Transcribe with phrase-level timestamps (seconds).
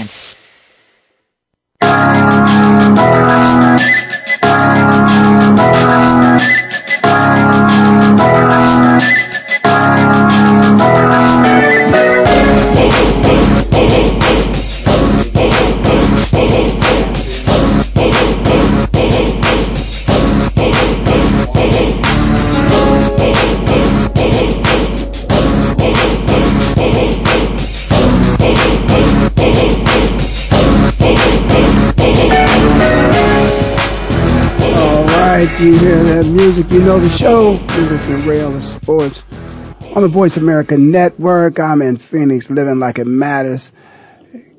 [0.00, 0.08] All
[35.44, 37.52] right, you hear that music, you know the show.
[37.52, 39.22] You listen to Ray Ellis Sports
[39.94, 41.58] on the Voice America Network.
[41.58, 43.72] I'm in Phoenix, living like it matters.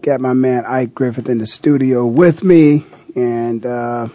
[0.01, 4.07] Got my man Ike Griffith in the studio with me, and uh,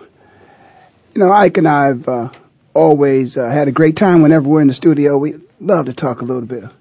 [1.15, 2.31] you know Ike and I've uh,
[2.75, 5.17] always uh, had a great time whenever we're in the studio.
[5.19, 6.73] We love to talk a little bit, a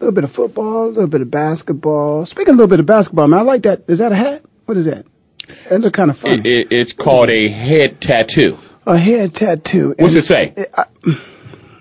[0.00, 2.26] little bit of football, a little bit of basketball.
[2.26, 3.84] Speaking of a little bit of basketball, man, I like that.
[3.86, 4.42] Is that a hat?
[4.64, 5.06] What is that?
[5.68, 6.40] That looks kind of funny.
[6.40, 8.58] It, it, it's called a head tattoo.
[8.88, 9.94] A head tattoo.
[9.98, 10.52] What's it say?
[10.56, 10.86] it- I-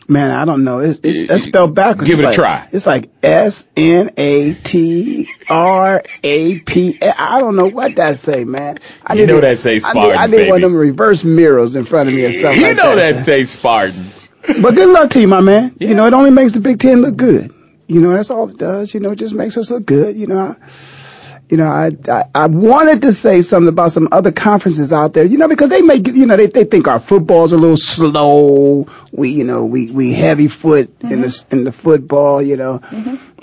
[0.09, 0.80] man, I don't know.
[0.80, 2.09] It's, it's, it's spelled backwards.
[2.09, 2.69] Give it It's a like- try.
[2.72, 7.00] It's like S N A T R A P.
[7.02, 8.78] I don't know what that say, man.
[9.05, 11.75] I You know that say I need, I Spartans, need one of them reverse mirrors
[11.75, 12.59] in front of me or something.
[12.59, 13.13] You like know that.
[13.16, 14.29] that say Spartans.
[14.62, 15.75] But good luck to you, my man.
[15.79, 17.53] You know, it only makes the Big Ten look good.
[17.88, 18.94] You know, that's all it does.
[18.94, 20.18] You know, it just makes us look good.
[20.18, 20.56] You know, I,
[21.50, 25.25] you know, I, I I wanted to say something about some other conferences out there.
[25.25, 28.88] You know, because they make you know they they think our football's a little slow.
[29.12, 32.41] We you know we we heavy foot in the in the football.
[32.41, 32.81] You know.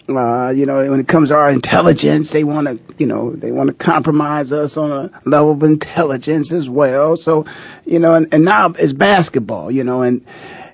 [0.07, 3.51] Uh, you know, when it comes to our intelligence, they want to, you know, they
[3.51, 7.17] want to compromise us on a level of intelligence as well.
[7.17, 7.47] So,
[7.87, 10.27] you know, and, and now it's basketball, you know, and,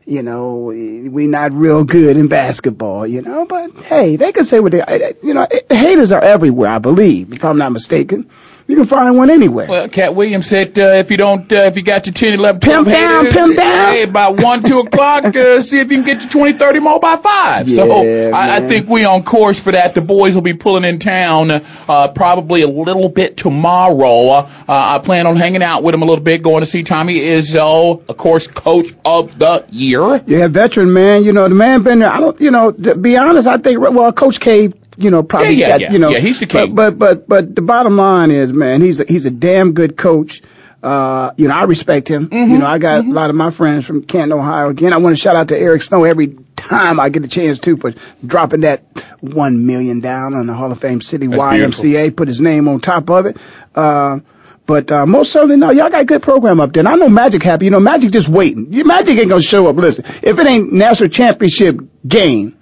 [0.06, 4.60] you know, we not real good in basketball, you know, but hey, they can say
[4.60, 8.30] what they, you know, haters are everywhere, I believe, if I'm not mistaken.
[8.70, 9.66] You can find one anywhere.
[9.66, 12.60] Well, Katt Williams said uh, if you don't, uh, if you got your 10, 11,
[12.60, 13.92] Pimp 12 down, haters, pimp down.
[13.92, 17.00] Hey, about 1, 2 o'clock, uh, see if you can get your 20, 30 more
[17.00, 17.68] by 5.
[17.68, 19.94] so I, I think we on course for that.
[19.94, 24.28] The boys will be pulling in town uh, probably a little bit tomorrow.
[24.28, 27.18] Uh, I plan on hanging out with them a little bit, going to see Tommy
[27.18, 30.22] Izzo, of course, coach of the year.
[30.26, 31.24] Yeah, veteran man.
[31.24, 32.12] You know, the man been there.
[32.12, 32.40] I don't.
[32.40, 33.80] You know, to be honest, I think.
[33.80, 34.72] Well, Coach K.
[35.00, 35.80] You know, probably Yeah, yeah, got.
[35.80, 35.92] yeah.
[35.92, 36.74] You know, Yeah, he's the king.
[36.74, 40.42] But, but but the bottom line is, man, he's a, he's a damn good coach.
[40.82, 42.28] Uh, you know, I respect him.
[42.28, 42.52] Mm-hmm.
[42.52, 44.70] You know, I got a lot of my friends from Canton, Ohio.
[44.70, 47.58] Again, I want to shout out to Eric Snow every time I get a chance
[47.60, 47.92] to for
[48.24, 48.82] dropping that
[49.20, 52.16] one million down on the Hall of Fame City That's YMCA.
[52.16, 53.36] Put his name on top of it.
[53.74, 54.20] Uh,
[54.64, 56.80] but uh, most certainly, no, y'all got a good program up there.
[56.82, 57.64] And I know Magic happy.
[57.66, 58.72] You know, Magic just waiting.
[58.72, 59.76] You Magic ain't gonna show up.
[59.76, 62.56] Listen, if it ain't national championship game,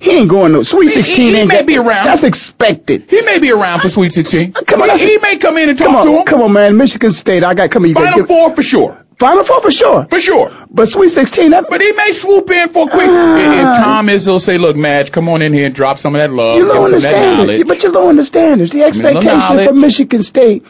[0.00, 1.16] he ain't going no Sweet He- 16.
[1.16, 2.06] he ain't may got- be around.
[2.06, 3.06] That's expected.
[3.10, 4.52] He may be around for Sweet 16.
[4.66, 6.24] Come on, he, he may come in and talk Come to him.
[6.24, 6.76] come on, man.
[6.76, 7.42] Michigan State.
[7.44, 7.84] I got on.
[7.84, 9.04] You Final got four for sure.
[9.16, 10.06] Final four for sure.
[10.08, 10.52] For sure.
[10.70, 11.50] But Sweet 16.
[11.50, 13.08] That, But he may swoop in for a quick.
[13.10, 13.36] Ah.
[13.78, 16.20] if Tom Izzo will say, "Look, Madge, come on in here and drop some of
[16.20, 17.36] that love, lowering him the some of that standard.
[17.48, 18.70] knowledge." But you're lowering the standards.
[18.70, 19.72] The expectation for.
[19.72, 20.64] Michigan State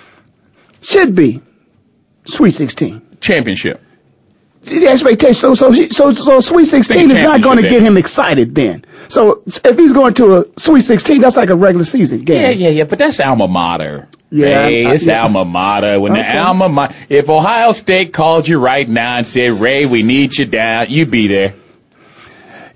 [0.81, 1.43] should be
[2.25, 3.03] Sweet 16.
[3.21, 3.83] Championship.
[4.68, 5.34] The expectation.
[5.34, 8.84] So, so, so, so Sweet 16 is not going to get him excited then.
[9.08, 12.42] So, if he's going to a Sweet 16, that's like a regular season game.
[12.42, 12.84] Yeah, yeah, yeah.
[12.84, 14.09] But that's alma mater.
[14.30, 15.22] Yeah, Ray, I- it's yeah.
[15.22, 15.98] alma mater.
[15.98, 20.03] When the alma mater, if Ohio State called you right now and said, "Ray, we
[20.03, 21.54] need you down," you'd be there.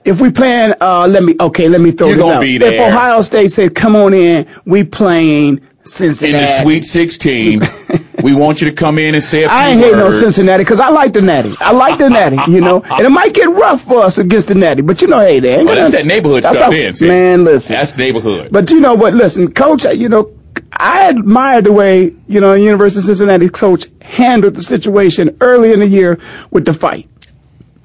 [0.04, 2.44] If we plan, uh, let me, okay, let me throw You're this out.
[2.44, 2.80] If.
[2.80, 7.60] Ohio State says, come on in, we playing Cincinnati In the Sweet 16,
[8.22, 10.20] we want you to come in and say a few I ain't on words.
[10.20, 11.54] Cincinnati because I like the Natty.
[11.60, 12.82] I like the Natty, you know.
[12.92, 15.56] And it might get rough for us against the Natty, but you know, hey, they
[15.56, 17.06] ain't Oh, that's that neighborhood that's stuff how-?
[17.06, 17.74] Man, listen.
[17.74, 18.52] That's neighborhood.
[18.52, 19.14] But you know what?
[19.14, 20.32] Listen, coach, you know,
[20.72, 25.80] I admired the way, you know, University of Cincinnati coach handled the situation early in
[25.80, 26.18] the year
[26.50, 27.08] with the fight.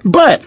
[0.04, 0.42] But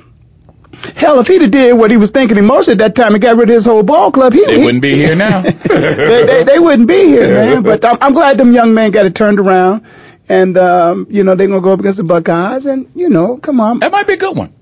[0.96, 3.38] Hell, if he'd have did what he was thinking emotionally at that time and got
[3.38, 5.42] rid of his whole ball club, he, They he wouldn't be here now.
[5.42, 7.64] they, they, they wouldn't be here, man.
[7.64, 9.86] But I'm, I'm glad them young men got it turned around,
[10.30, 13.60] and um, you know they're gonna go up against the Buckeyes, and you know, come
[13.60, 14.54] on, that might be a good one.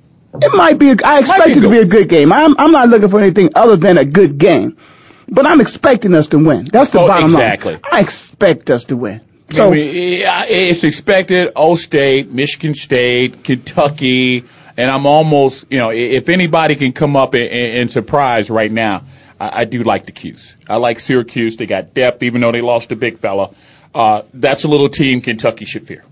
[0.42, 0.92] it might be.
[0.92, 1.72] A, I expect be it to good.
[1.72, 2.32] be a good game.
[2.34, 4.78] I'm I'm not looking for anything other than a good game,
[5.30, 6.66] but I'm expecting us to win.
[6.66, 7.74] That's the Oh, bottom exactly.
[7.74, 7.82] line.
[7.92, 9.22] I expect us to win.
[9.52, 11.54] So So I mean, it's expected.
[11.56, 14.44] O State, Michigan State, Kentucky,
[14.80, 18.72] and I'm almost, you know, i- if anybody can come up and, and, surprise right
[18.72, 19.04] now,
[19.40, 20.56] I, I do like the Cuse.
[20.68, 21.58] I like Syracuse.
[21.58, 23.52] They got depth, even though they lost a big fella.
[23.94, 26.04] Uh, that's a little team Kentucky should fear.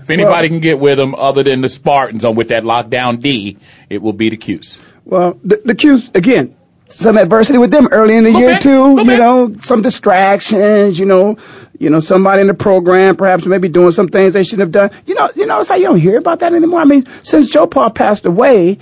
[0.00, 3.58] If anybody can get with them, other than the Spartans on with that lockdown D,
[3.90, 4.80] it will be the Cuse.
[5.04, 6.56] Well, the, the Cuse again,
[6.90, 8.94] some adversity with them early in the Little year too.
[8.94, 10.98] little You know, some distractions.
[10.98, 11.36] You know,
[11.78, 15.02] you know, somebody in the program perhaps maybe doing some things they shouldn't have done.
[15.06, 16.80] You know, you notice how you don't hear about that anymore.
[16.80, 18.78] I mean, since JoePa passed away,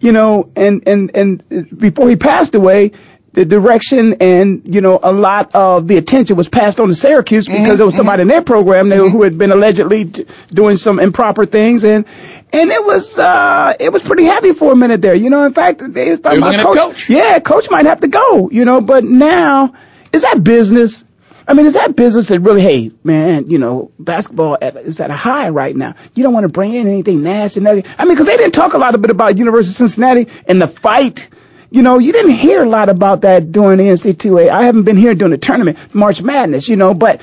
[0.00, 2.92] you know, and and and before he passed away.
[3.34, 7.48] The direction and you know a lot of the attention was passed on to Syracuse
[7.48, 11.00] because there was somebody in their program there who had been allegedly t- doing some
[11.00, 12.04] improper things and
[12.52, 15.14] and it was uh it was pretty heavy for a minute there.
[15.14, 16.78] You know, in fact, they was talking about coach.
[16.78, 17.10] coach.
[17.10, 19.72] Yeah, coach might have to go, you know, but now
[20.12, 21.02] is that business?
[21.48, 25.10] I mean, is that business that really, hey, man, you know, basketball at, is at
[25.10, 25.96] a high right now.
[26.14, 27.60] You don't want to bring in anything nasty.
[27.60, 27.84] Nothing.
[27.98, 30.60] I mean, because they didn't talk a lot of bit about University of Cincinnati and
[30.60, 31.28] the fight.
[31.72, 34.50] You know, you didn't hear a lot about that during the NC2A.
[34.50, 37.22] I haven't been here during the tournament, March Madness, you know, but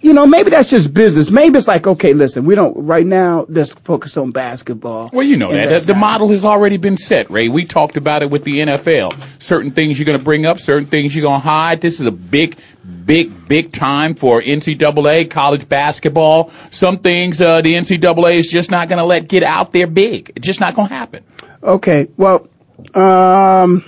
[0.00, 1.30] you know, maybe that's just business.
[1.30, 3.46] Maybe it's like, okay, listen, we don't right now.
[3.48, 5.10] Let's focus on basketball.
[5.12, 5.68] Well, you know that.
[5.68, 7.48] The, the not- model has already been set, Ray.
[7.48, 9.42] We talked about it with the NFL.
[9.42, 11.80] Certain things you're going to bring up, certain things you're going to hide.
[11.80, 12.56] This is a big,
[13.04, 16.48] big, big time for NCAA, college basketball.
[16.48, 20.32] Some things uh, the NCAA is just not going to let get out there big.
[20.34, 21.24] It's just not going to happen.
[21.62, 22.48] Okay, well,
[22.94, 23.84] um,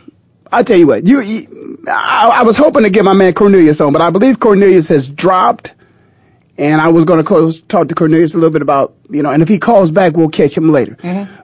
[0.50, 1.06] I'll tell you what.
[1.06, 4.40] You, you I, I was hoping to get my man Cornelius on, but I believe
[4.40, 5.75] Cornelius has dropped.
[6.56, 9.44] And I was going to talk to Cornelius a little bit about, you know, and
[9.44, 10.96] if he calls back, we'll catch him later.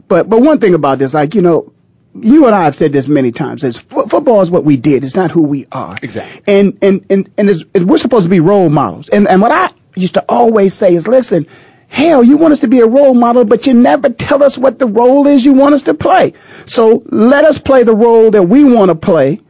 [0.08, 1.72] But but one thing about this, like you know,
[2.20, 5.04] you and I have said this many times: is fo- football is what we did;
[5.04, 5.96] it's not who we are.
[6.02, 6.42] Exactly.
[6.52, 9.08] And and and and it's, and we're supposed to be role models.
[9.08, 11.46] And and what I used to always say is, listen,
[11.94, 14.78] hell, you want us to be a role model, but you never tell us what
[14.78, 16.34] the role is you want us to play.
[16.66, 19.40] So let us play the role that we want to play,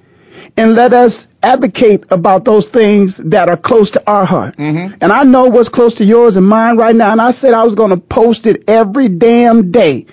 [0.57, 4.55] and let us advocate about those things that are close to our heart.
[5.01, 7.11] And I know what's close to yours and mine right now.
[7.13, 10.07] And I said I was going to post it every damn day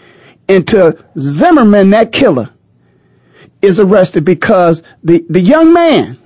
[0.49, 2.49] until Zimmerman, that killer,
[3.61, 6.17] is arrested because the, the young man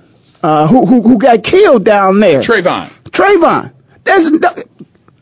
[0.42, 2.90] uh, who, who who got killed down there, Trayvon.
[3.04, 3.72] Trayvon.
[4.04, 4.54] There's no,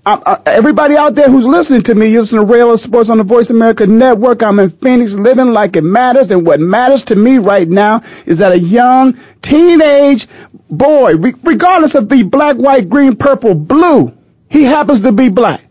[0.06, 3.08] uh, uh, everybody out there who's listening to me, you listen to Ray Ellis Sports
[3.08, 4.42] on the Voice America Network.
[4.42, 8.38] I'm in Phoenix, living like it matters, and what matters to me right now is
[8.38, 10.26] that a young teenage
[10.68, 14.12] boy, re- regardless of the black, white, green, purple, blue,
[14.50, 15.62] he happens to be black,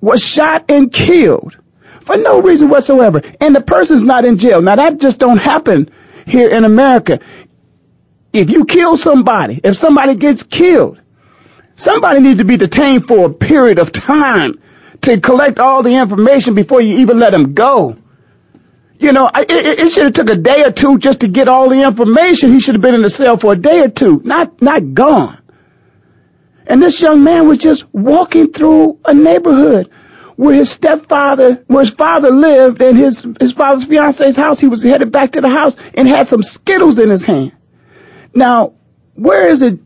[0.00, 1.58] was shot and killed
[2.00, 4.62] for no reason whatsoever, and the person's not in jail.
[4.62, 5.90] Now that just don't happen
[6.26, 7.20] here in America.
[8.32, 11.01] If you kill somebody, if somebody gets killed,
[11.74, 14.60] somebody needs to be detained for a period of time
[15.02, 17.96] to collect all the information before you even let them go.
[18.98, 21.48] You know, it, it, it should have took a day or two just to get
[21.48, 22.52] all the information.
[22.52, 25.38] He should have been in the cell for a day or two, not not gone.
[26.66, 29.90] And this young man was just walking through a neighborhood
[30.36, 34.60] where his stepfather, where his father lived, and his his father's fiance's house.
[34.60, 37.52] He was headed back to the house and had some Skittles in his hand.
[38.32, 38.74] Now,
[39.14, 39.80] where is it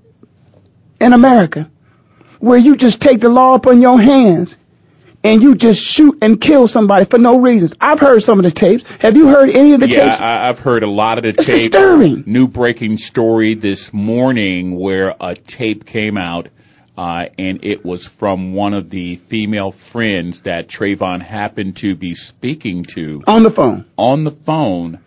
[1.00, 1.70] in America
[2.38, 4.57] where you just take the law up on your hands
[5.25, 7.75] and you just shoot and kill somebody for no reasons?
[7.81, 8.88] I've heard some of the tapes.
[9.00, 10.21] Have you heard any of the Yeah, tapes?
[10.21, 11.57] I, I've heard a lot of the It's tape.
[11.57, 12.25] disturbing.
[12.26, 16.49] New breaking story this morning where a tape came out,
[16.97, 22.14] uh, and it was from one of the female friends that Trayvon happened to be
[22.14, 23.85] speaking to on the phone.
[23.99, 25.00] on the phone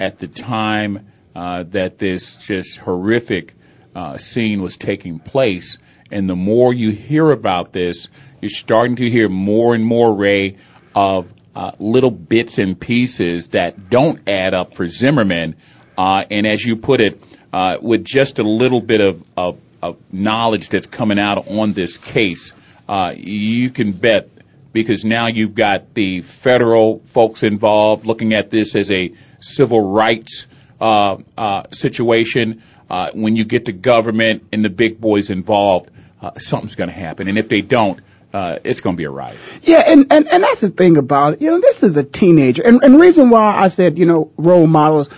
[0.00, 3.54] at the time uh, that this just horrific
[3.96, 5.78] uh, scene was taking place.
[6.10, 8.08] And the more you hear about this,
[8.42, 10.58] you're starting to hear more and more, Ray,
[10.94, 15.56] of uh, little bits and pieces that don't add up for Zimmerman.
[15.96, 17.22] Uh, and as you put it,
[17.54, 21.96] uh, with just a little bit of, of, of knowledge that's coming out on this
[21.96, 22.52] case,
[22.86, 24.28] uh, you can bet
[24.74, 30.46] because now you've got the federal folks involved looking at this as a civil rights
[30.80, 32.62] uh, uh, situation.
[32.88, 35.90] Uh, when you get the government and the big boys involved,
[36.22, 37.28] uh, something's going to happen.
[37.28, 38.00] And if they don't,
[38.32, 39.38] uh, it's going to be a riot.
[39.62, 41.42] Yeah, and, and, and that's the thing about it.
[41.42, 42.62] You know, this is a teenager.
[42.62, 45.08] And, and reason why I said, you know, role models,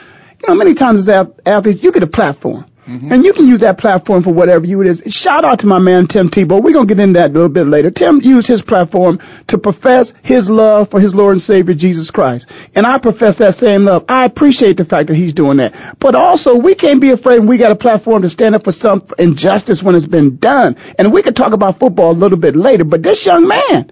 [0.41, 2.65] you know, many times as athletes, you get a platform.
[2.88, 3.12] Mm-hmm.
[3.12, 5.02] And you can use that platform for whatever you it is.
[5.09, 6.62] Shout out to my man Tim Tebow.
[6.62, 7.90] We're gonna get into that a little bit later.
[7.90, 12.49] Tim used his platform to profess his love for his Lord and Savior Jesus Christ.
[12.75, 14.07] And I profess that same love.
[14.09, 15.99] I appreciate the fact that he's doing that.
[15.99, 19.02] But also we can't be afraid we got a platform to stand up for some
[19.18, 20.76] injustice when it's been done.
[20.99, 23.90] And we could talk about football a little bit later, but this young man,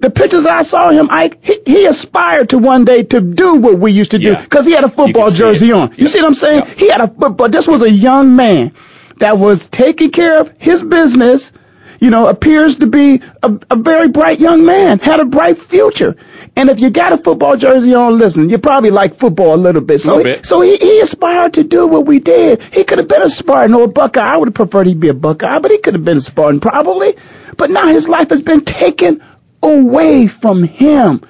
[0.00, 3.78] the pictures I saw him, Ike, he, he aspired to one day to do what
[3.78, 4.70] we used to do because yeah.
[4.70, 5.94] he had a football jersey on.
[5.96, 6.66] You see what I'm saying?
[6.76, 7.48] He had a football.
[7.48, 8.74] This was a young man
[9.16, 11.52] that was taking care of his business.
[12.00, 16.14] You know, appears to be a, a very bright young man, had a bright future.
[16.54, 19.80] And if you got a football jersey on, listen, you probably like football a little
[19.80, 19.98] bit.
[20.00, 20.38] So, bit.
[20.38, 22.62] He, so he, he aspired to do what we did.
[22.62, 24.20] He could have been a Spartan or a Buckeye.
[24.20, 26.60] I would have preferred he'd be a Buckeye, but he could have been a Spartan
[26.60, 27.16] probably.
[27.56, 29.20] But now his life has been taken
[29.62, 31.22] away from him.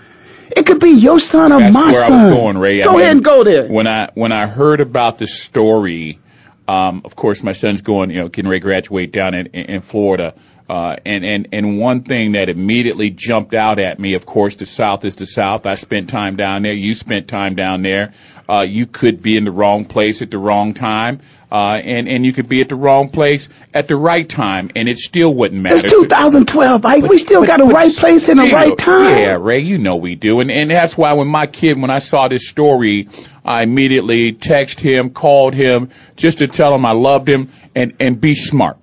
[0.57, 2.13] It could be your son or That's my where son.
[2.13, 2.83] I was going, Ray.
[2.83, 3.67] Go I mean, ahead and go there.
[3.67, 6.19] When I when I heard about the story,
[6.67, 9.81] um, of course, my son's going, you know, getting ready to graduate down in, in
[9.83, 10.35] Florida.
[10.69, 14.67] Uh, and, and, and one thing that immediately jumped out at me, of course, the
[14.67, 15.67] South is the South.
[15.67, 16.75] I spent time down there.
[16.75, 18.13] You spent time down there.
[18.47, 21.21] Uh, you could be in the wrong place at the wrong time.
[21.51, 24.87] Uh, and, and you could be at the wrong place at the right time, and
[24.87, 25.77] it still wouldn't matter.
[25.77, 26.85] It's 2012.
[26.85, 29.17] I, we still but, got a but right place and a right time.
[29.17, 30.41] Yeah, Ray, you know we do.
[30.41, 33.09] And, and that's why when my kid, when I saw this story,
[33.43, 38.21] I immediately texted him, called him, just to tell him I loved him and, and
[38.21, 38.77] be smart.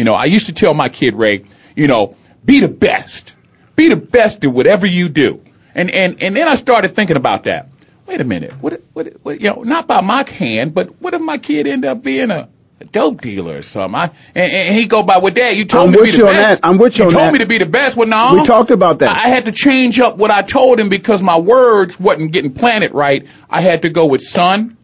[0.00, 1.44] You know, I used to tell my kid, Ray,
[1.76, 3.34] you know, be the best.
[3.76, 5.42] Be the best at whatever you do.
[5.74, 7.68] And, and, and then I started thinking about that.
[8.06, 8.54] Wait a minute.
[8.62, 11.84] What, what, what, you know, not by my hand, but what if my kid end
[11.84, 12.48] up being a,
[12.80, 13.94] a dope dealer or something?
[14.00, 14.04] I,
[14.34, 16.62] and, and he go by, well, dad, you told I'm me to be the best.
[16.62, 16.66] that.
[16.66, 17.32] I'm with you You told that.
[17.34, 17.94] me to be the best.
[17.94, 18.36] Well, no.
[18.36, 19.14] We talked about that.
[19.14, 22.94] I had to change up what I told him because my words wasn't getting planted
[22.94, 23.28] right.
[23.50, 24.78] I had to go with son,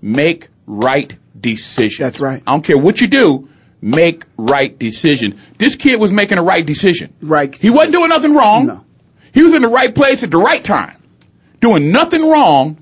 [0.00, 1.98] make right decisions.
[1.98, 2.42] That's right.
[2.46, 3.50] I don't care what you do,
[3.82, 5.38] make right decision.
[5.58, 7.12] This kid was making a right decision.
[7.20, 7.54] Right.
[7.54, 8.66] He wasn't doing nothing wrong.
[8.66, 8.84] No.
[9.34, 10.96] He was in the right place at the right time,
[11.60, 12.78] doing nothing wrong,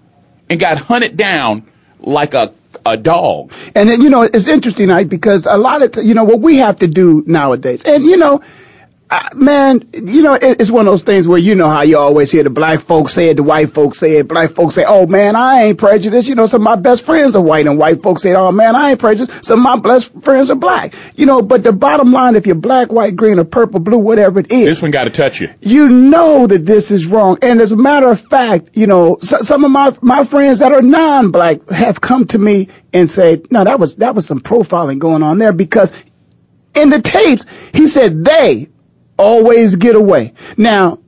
[0.49, 1.67] and got hunted down
[1.99, 2.53] like a
[2.87, 3.53] a dog.
[3.75, 5.09] And then, you know, it's interesting, right?
[5.09, 8.17] Because a lot of, t- you know, what we have to do nowadays, and you
[8.17, 8.43] know,
[9.11, 11.99] uh, man, you know, it, it's one of those things where you know how you
[11.99, 14.29] always hear the black folks say it, the white folks say it.
[14.29, 17.35] Black folks say, "Oh man, I ain't prejudiced." You know, some of my best friends
[17.35, 20.13] are white, and white folks say, "Oh man, I ain't prejudiced." Some of my best
[20.23, 20.95] friends are black.
[21.17, 24.39] You know, but the bottom line, if you're black, white, green, or purple, blue, whatever
[24.39, 25.49] it is, This one got to touch you.
[25.61, 27.39] you know that this is wrong.
[27.43, 30.71] And as a matter of fact, you know, so, some of my, my friends that
[30.73, 34.99] are non-black have come to me and said, no, that was, that was some profiling
[34.99, 35.93] going on there because
[36.75, 38.69] in the tapes, he said they
[39.21, 40.33] always get away.
[40.57, 40.99] Now,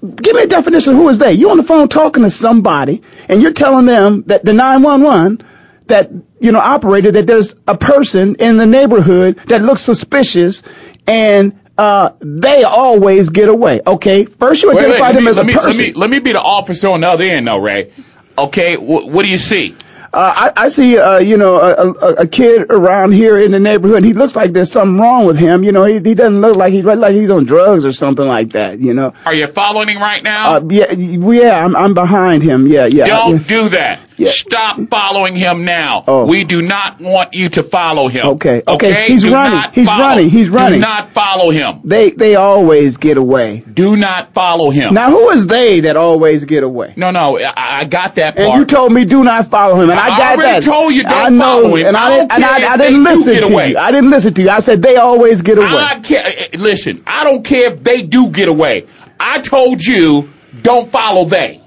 [0.00, 1.32] give me a definition of who is they.
[1.32, 5.46] You on the phone talking to somebody and you're telling them that the 911
[5.86, 6.10] that,
[6.40, 10.62] you know, operated that there's a person in the neighborhood that looks suspicious
[11.06, 13.80] and uh, they always get away.
[13.86, 15.68] Okay, first you Wait, wait, identify them me, as a let, me, person.
[15.68, 17.92] let me let me be the officer on the other end, though, Ray.
[18.36, 19.76] Okay, wh- what do you see?
[20.16, 23.60] Uh, I, I see, uh, you know, a, a, a kid around here in the
[23.60, 23.98] neighborhood.
[23.98, 25.62] And he looks like there's something wrong with him.
[25.62, 28.50] You know, he, he doesn't look like he like he's on drugs or something like
[28.50, 28.78] that.
[28.78, 29.12] You know.
[29.26, 30.54] Are you following him right now?
[30.54, 32.66] Uh, yeah, yeah, I'm, I'm behind him.
[32.66, 33.04] Yeah, yeah.
[33.04, 34.00] Don't do that.
[34.18, 34.30] Yeah.
[34.30, 36.04] Stop following him now.
[36.06, 36.26] Oh.
[36.26, 38.26] We do not want you to follow him.
[38.26, 39.70] Okay, okay, he's Do running.
[39.72, 40.00] He's follow.
[40.04, 40.30] running.
[40.30, 40.80] He's running.
[40.80, 41.80] Do not follow him.
[41.84, 43.62] They they always get away.
[43.70, 44.94] Do not follow him.
[44.94, 46.94] Now, who is they that always get away?
[46.96, 48.48] no, no, I, I got that part.
[48.48, 50.62] And you told me do not follow him, and I, I got already that.
[50.72, 51.86] told you don't I know, follow him.
[51.88, 53.70] and I, I didn't, and I, care I didn't listen to away.
[53.70, 53.78] you.
[53.78, 54.48] I didn't listen to you.
[54.50, 55.66] I said they always get away.
[55.66, 58.86] I can't, eh, listen, I don't care if they do get away.
[59.20, 60.30] I told you,
[60.62, 61.60] don't follow they.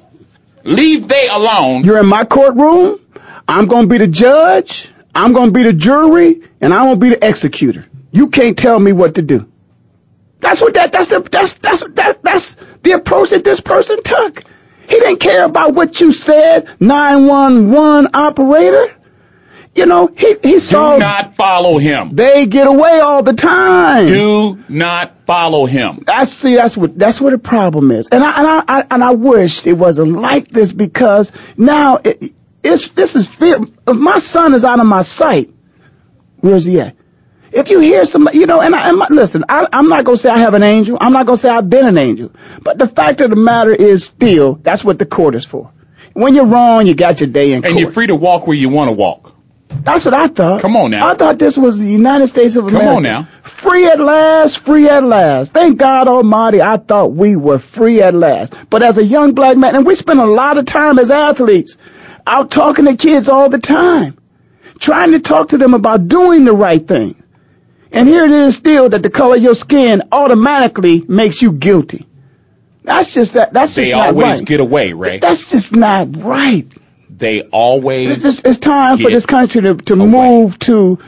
[0.64, 1.84] Leave they alone.
[1.84, 3.00] You're in my courtroom.
[3.48, 4.92] I'm going to be the judge.
[5.16, 7.86] I'm going to be the jury, and I'm going to be the executor.
[8.12, 9.52] You can't tell me what to do.
[10.40, 10.92] That's what that.
[10.92, 11.20] That's the.
[11.22, 12.24] That's that's that.
[12.24, 14.44] That's the approach that this person took.
[14.84, 16.70] He didn't care about what you said.
[16.80, 18.96] Nine one one operator.
[19.76, 20.96] You know, he he saw.
[20.96, 22.16] do not follow him.
[22.16, 24.08] they get away all the time.
[24.08, 26.04] Do not follow him.
[26.08, 26.56] I see.
[26.56, 29.68] That's what that's what the problem is, and I and I, I and I wish
[29.68, 32.34] it wasn't like this because now it,
[32.64, 33.60] it's this is fear.
[33.88, 35.52] If my son is out of my sight,
[36.40, 36.96] where's he at?
[37.52, 40.18] If you hear somebody, you know, and, I, and my, listen, I, I'm not gonna
[40.18, 40.98] say I have an angel.
[41.02, 42.32] I'm not gonna say I've been an angel.
[42.62, 45.72] But the fact of the matter is, still, that's what the court is for.
[46.14, 47.72] When you're wrong, you got your day in court.
[47.72, 49.34] And you're free to walk where you want to walk.
[49.70, 50.62] That's what I thought.
[50.62, 51.08] Come on now.
[51.08, 52.88] I thought this was the United States of America.
[52.88, 53.28] Come on now.
[53.44, 55.54] Free at last, free at last.
[55.54, 58.54] Thank God Almighty, I thought we were free at last.
[58.70, 61.78] But as a young black man, and we spend a lot of time as athletes
[62.26, 64.18] out talking to kids all the time,
[64.80, 67.22] trying to talk to them about doing the right thing.
[67.92, 72.06] And here it is still that the color of your skin automatically makes you guilty.
[72.84, 73.54] That's just that.
[73.54, 75.20] That's They just not always get away, Ray.
[75.20, 76.68] That's just not right.
[77.20, 78.26] They always.
[78.26, 80.06] It's, it's time for this country to, to away.
[80.08, 81.00] move to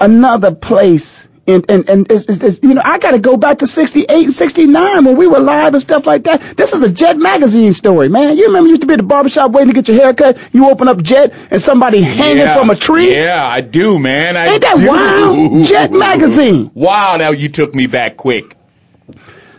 [0.00, 1.26] another place.
[1.46, 4.32] And, and, and it's, it's, you know, I got to go back to 68 and
[4.32, 6.40] 69 when we were live and stuff like that.
[6.56, 8.36] This is a Jet magazine story, man.
[8.36, 10.38] You remember you used to be at the barbershop waiting to get your hair cut?
[10.52, 13.12] You open up Jet and somebody hanging Yeah, from a tree?
[13.14, 14.36] Yeah, I do, man.
[14.36, 14.86] I Ain't that do.
[14.86, 15.66] wild?
[15.66, 16.70] Jet magazine.
[16.74, 18.56] Wow, now you took me back quick.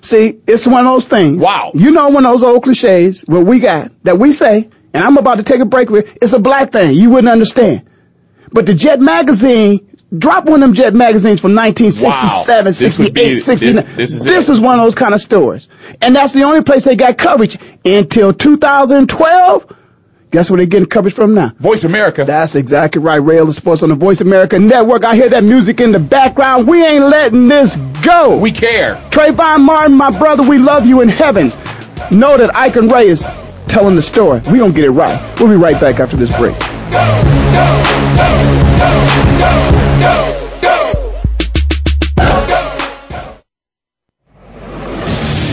[0.01, 1.41] See, it's one of those things.
[1.41, 1.71] Wow.
[1.73, 5.17] You know one of those old cliches what we got that we say, and I'm
[5.17, 6.93] about to take a break with, it's a black thing.
[6.93, 7.83] You wouldn't understand.
[8.51, 12.63] But the Jet magazine, drop one of them Jet magazines from 1967, Wow.
[12.65, 13.75] This 68, be- 69.
[13.95, 14.49] this- this is it.
[14.53, 15.67] is one of those kind of stories.
[16.01, 19.75] And that's the only place they got coverage until 2012.
[20.31, 21.51] Guess where they're getting coverage from now?
[21.59, 22.23] Voice America.
[22.25, 23.17] That's exactly right.
[23.17, 25.03] Ray Ellis Sports on the Voice America Network.
[25.03, 26.67] I hear that music in the background.
[26.67, 28.37] We ain't letting this go.
[28.37, 28.95] we care.
[29.11, 31.49] Trayvon Martin, my brother, we love you in heaven.
[32.11, 33.25] Know that Ike and Ray is
[33.71, 34.41] telling the story.
[34.51, 35.17] we to get it right.
[35.39, 36.55] We'll be right back after this break.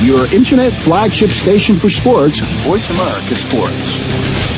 [0.04, 4.57] Your internet flagship station for sports, Voice America Sports.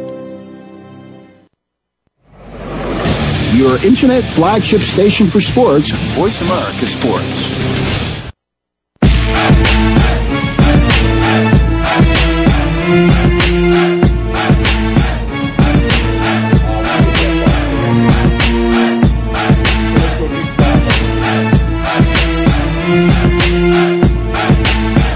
[3.53, 7.71] Your internet flagship station for sports, Voice America Sports.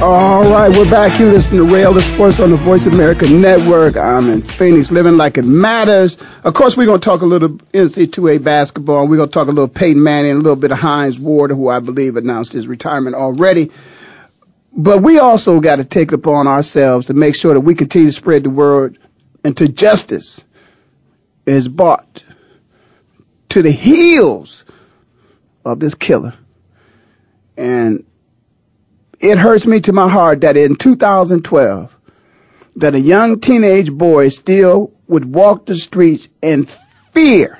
[0.01, 1.17] All right, we're back.
[1.19, 3.95] You listen to Ray Ellis Sports on the Voice America Network.
[3.95, 6.17] I'm in Phoenix, living like it matters.
[6.45, 9.01] Of course, we're going to talk a little NC2A basketball.
[9.01, 11.49] and We're going to talk a little Peyton Manning, a little bit of Hines Ward,
[11.49, 13.71] who I believe announced his retirement already.
[14.71, 18.09] But we also got to take it upon ourselves to make sure that we continue
[18.09, 18.99] to spread the word
[19.43, 20.43] until justice
[21.47, 22.23] is brought
[23.49, 24.65] to the heels
[25.65, 26.35] of this killer.
[27.57, 28.05] And
[29.19, 31.97] it hurts me to my heart that in 2012
[32.75, 37.59] that a young teenage boy still would walk the streets in fear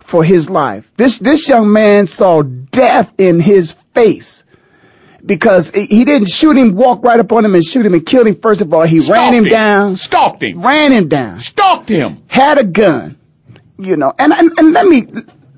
[0.00, 0.90] for his life.
[0.96, 4.44] This this young man saw death in his face
[5.24, 8.26] because he didn't shoot him, walk right up on him and shoot him and kill
[8.26, 8.34] him.
[8.36, 10.62] First of all, he ran him, Stalked down, Stalked him.
[10.62, 12.22] ran him down, Stalked him.
[12.28, 13.18] had a gun,
[13.78, 14.12] you know.
[14.18, 15.06] And and, and let me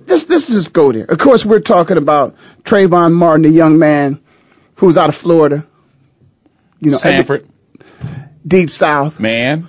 [0.05, 1.05] this this just go there.
[1.05, 4.21] Of course, we're talking about Trayvon Martin, the young man
[4.77, 5.67] who's out of Florida,
[6.81, 7.49] you know, Sanford,
[8.47, 9.69] deep south, man.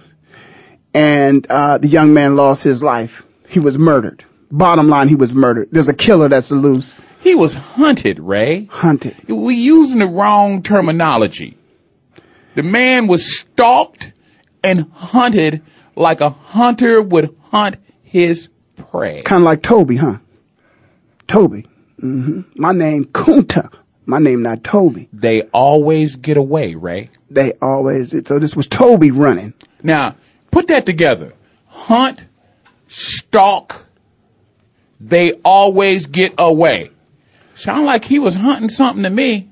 [0.94, 3.24] And uh, the young man lost his life.
[3.48, 4.24] He was murdered.
[4.52, 5.70] Bottom line, he was murdered.
[5.72, 8.66] There's a killer that's loose, He was hunted, Ray.
[8.66, 9.16] hunted.
[9.28, 11.58] We're using the wrong terminology.
[12.56, 14.12] The man was stalked
[14.64, 15.64] and hunted
[15.96, 19.22] like a hunter would hunt his prey.
[19.24, 20.18] Kind of like Toby, huh?
[21.28, 21.68] Toby.
[22.00, 22.42] Mm-hmm.
[22.56, 23.74] My name Kunta.
[24.06, 25.08] My name not Toby.
[25.14, 27.10] They always get away, Ray.
[27.30, 28.10] They always.
[28.28, 29.54] So this was Toby running.
[29.82, 30.16] Now,
[30.54, 31.34] put that together.
[31.68, 32.24] Hunt,
[32.88, 33.86] stalk,
[35.00, 36.92] they always get away.
[37.56, 39.50] Sound like he was hunting something to me.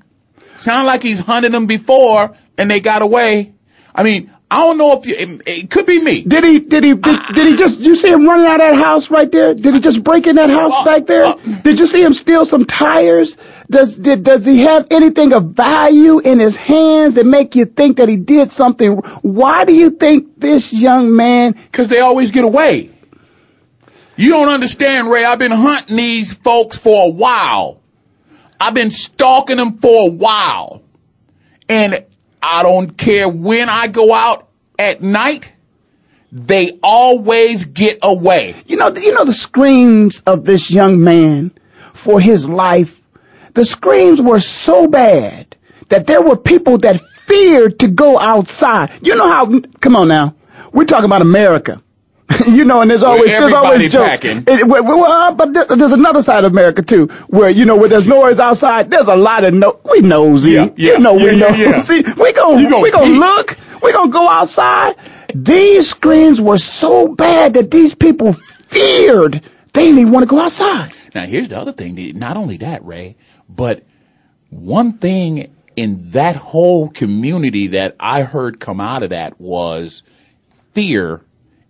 [0.56, 3.52] Sound like he's hunted them before and they got away.
[3.94, 6.20] I mean, I don't know if you, it, it could be me.
[6.24, 6.58] Did he?
[6.58, 6.92] Did he?
[6.92, 7.80] Did, did he just?
[7.80, 9.54] You see him running out of that house right there?
[9.54, 11.24] Did he just break in that house Uh, back there?
[11.24, 13.38] uh, did you see him steal some tires?
[13.70, 17.96] Does did, does he have anything of value in his hands that make you think
[17.96, 18.96] that he did something?
[19.22, 21.52] Why do you think this young man?
[21.52, 22.90] Because they always get away.
[24.16, 25.24] You don't understand, Ray.
[25.24, 27.80] I've been hunting these folks for a while.
[28.60, 30.82] I've been stalking them for a while.
[31.70, 32.04] And
[32.42, 35.52] I don't care when I go out at night,
[36.32, 38.56] they always get away.
[38.66, 41.52] You know, you know the screams of this young man
[41.92, 43.00] for his life.
[43.54, 45.56] The screams were so bad
[45.88, 48.92] that there were people that feared to go outside.
[49.02, 49.60] You know how?
[49.80, 50.34] Come on now,
[50.72, 51.82] we're talking about America.
[52.46, 54.20] you know, and there's always there's always jokes.
[54.22, 57.76] It- well, well, uh, but th- there's another side of America too, where you know
[57.76, 58.90] where there's noise outside.
[58.90, 59.80] There's a lot of no.
[59.90, 60.52] We nosy.
[60.52, 61.48] Yeah, yeah, you know we yeah, know.
[61.48, 61.78] yeah, yeah.
[61.80, 63.56] See, we gon' You gonna we gonna look.
[63.82, 64.96] We gonna go outside.
[65.34, 69.42] These screams were so bad that these people feared.
[69.72, 70.92] They didn't even want to go outside.
[71.14, 72.18] Now, here's the other thing.
[72.18, 73.16] Not only that, Ray,
[73.48, 73.84] but
[74.50, 80.02] one thing in that whole community that I heard come out of that was
[80.72, 81.22] fear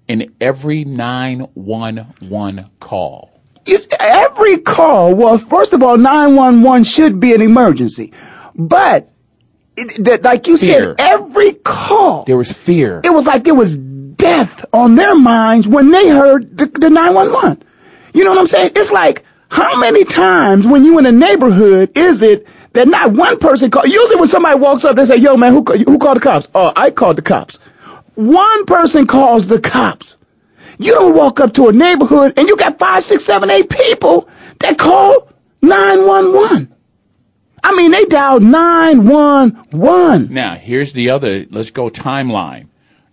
[0.09, 3.31] in every 911 call.
[3.65, 8.13] You, every call, well, first of all, 911 should be an emergency.
[8.55, 9.09] But,
[9.77, 10.97] it, that, like you Fear.
[10.99, 13.01] said, every call, There was fear.
[13.05, 17.63] it was like it was death on their minds when they heard the, the 911.
[18.13, 18.73] You know what I'm saying?
[18.77, 23.39] It's like, how many times when you in a neighborhood is it that not one
[23.39, 23.87] person call?
[23.87, 26.49] Usually when somebody walks up, they say, yo man, who, who called the cops?
[26.55, 27.59] Oh, I called the cops.
[28.15, 30.17] One person calls the cops.
[30.79, 34.29] You don't walk up to a neighborhood and you got five, six, seven, eight people
[34.59, 35.29] that call
[35.63, 36.75] 911.
[37.65, 40.35] I mean, they dialed 911.
[40.35, 42.69] Now, here's the other, let's go timeline.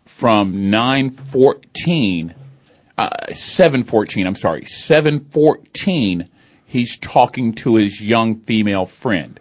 [0.06, 2.34] From 914,
[2.98, 6.30] uh, 714, I'm sorry, 714,
[6.66, 9.40] he's talking to his young female friend.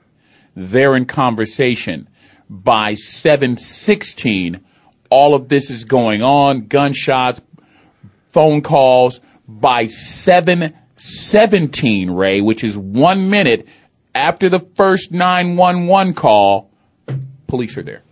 [0.54, 2.08] They're in conversation.
[2.50, 4.64] By 716,
[5.10, 7.40] all of this is going on, gunshots,
[8.32, 9.20] phone calls.
[9.50, 13.66] By 717, Ray, which is one minute
[14.14, 16.70] after the first 911 call,
[17.46, 18.02] police are there.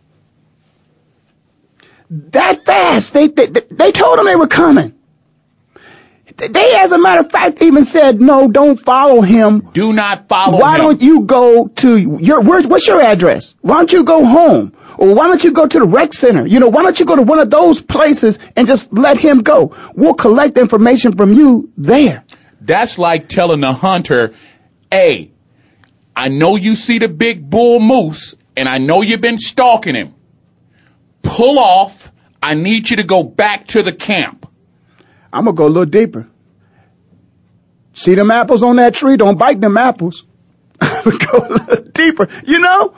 [2.09, 3.13] that fast.
[3.13, 4.95] They, they they told them they were coming.
[6.35, 9.69] They, as a matter of fact, even said, "No, don't follow him.
[9.73, 10.85] Do not follow Why him.
[10.85, 13.55] Why don't you go to your where's what's your address?
[13.61, 16.47] Why don't you go home?" Or why don't you go to the rec center?
[16.47, 19.43] You know, why don't you go to one of those places and just let him
[19.43, 19.77] go?
[19.95, 22.25] We'll collect information from you there.
[22.63, 24.33] That's like telling the hunter,
[24.91, 25.33] hey,
[26.15, 30.15] I know you see the big bull moose and I know you've been stalking him.
[31.23, 32.11] Pull off.
[32.43, 34.47] I need you to go back to the camp.
[35.37, 36.27] I'm gonna go a little deeper.
[37.93, 39.19] See them apples on that tree?
[39.19, 40.25] Don't bite them apples.
[40.81, 42.29] go a little deeper.
[42.47, 42.95] You know,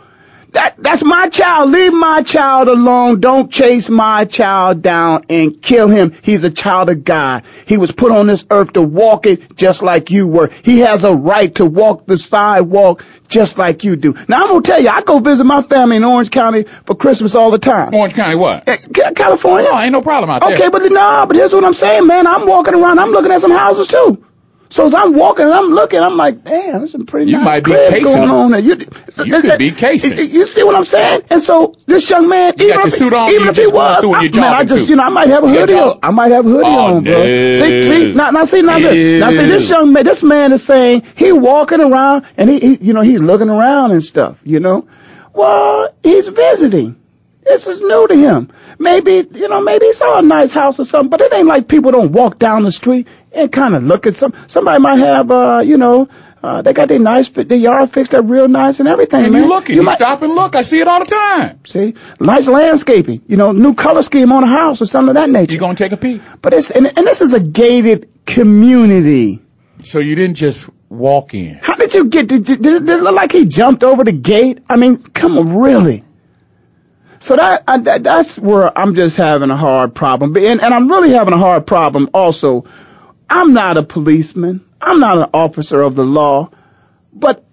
[0.53, 1.71] that that's my child.
[1.71, 3.21] Leave my child alone.
[3.21, 6.15] Don't chase my child down and kill him.
[6.23, 7.45] He's a child of God.
[7.67, 10.51] He was put on this earth to walk it just like you were.
[10.63, 14.15] He has a right to walk the sidewalk just like you do.
[14.27, 17.35] Now I'm gonna tell you, I go visit my family in Orange County for Christmas
[17.35, 17.95] all the time.
[17.95, 18.67] Orange County what?
[18.69, 18.77] Eh,
[19.15, 19.69] California.
[19.71, 20.55] Oh, ain't no problem out there.
[20.55, 22.27] Okay, but nah, but here's what I'm saying, man.
[22.27, 24.25] I'm walking around, I'm looking at some houses too.
[24.71, 27.45] So as I'm walking and I'm looking, I'm like, damn, there's some pretty You nice
[27.45, 28.61] might be cribs going on there.
[28.61, 28.77] You,
[29.25, 30.31] You could be casing.
[30.31, 31.23] You, see what I'm saying?
[31.31, 34.29] And so this young man, You even if, suit on, even if he was, I,
[34.29, 34.91] man, I just, suit.
[34.91, 35.99] you know, I might have a hoodie on.
[36.03, 37.25] I might have a hoodie Oh, on, bro.
[37.55, 40.65] See, see, now, now see, now this, now see, this young man, this man is
[40.65, 44.61] saying he walking around and he, he, you know, he's looking around and stuff, you
[44.61, 44.87] know.
[45.33, 46.98] Well, he's visiting.
[47.49, 48.51] This is new to him.
[48.79, 51.67] Maybe, you know, maybe he saw a nice house or something, but it ain't like
[51.67, 55.31] people don't walk down the street and kind of look at some, somebody might have,
[55.31, 56.09] uh, you know,
[56.43, 59.33] uh, they got their nice, fit- their yard fixed up real nice and everything, And
[59.33, 59.43] man.
[59.43, 60.55] you looking, you, might- stop and look.
[60.55, 61.59] I see it all the time.
[61.65, 65.31] See, nice landscaping, you know, new color scheme on a house or something of that
[65.31, 65.53] nature.
[65.55, 66.21] You gonna take a peek?
[66.43, 69.43] but it's, and, and this is a gated community.
[69.85, 71.55] So you didn't just walk in.
[71.55, 72.29] How did you get?
[72.29, 74.59] Did, did, did it look like he jumped over the gate?
[74.69, 76.05] I mean, come on, really?
[77.21, 80.89] So that, I, that that's where I'm just having a hard problem, and, and I'm
[80.89, 82.65] really having a hard problem also
[83.31, 84.65] I'm not a policeman.
[84.81, 86.51] I'm not an officer of the law,
[87.13, 87.45] but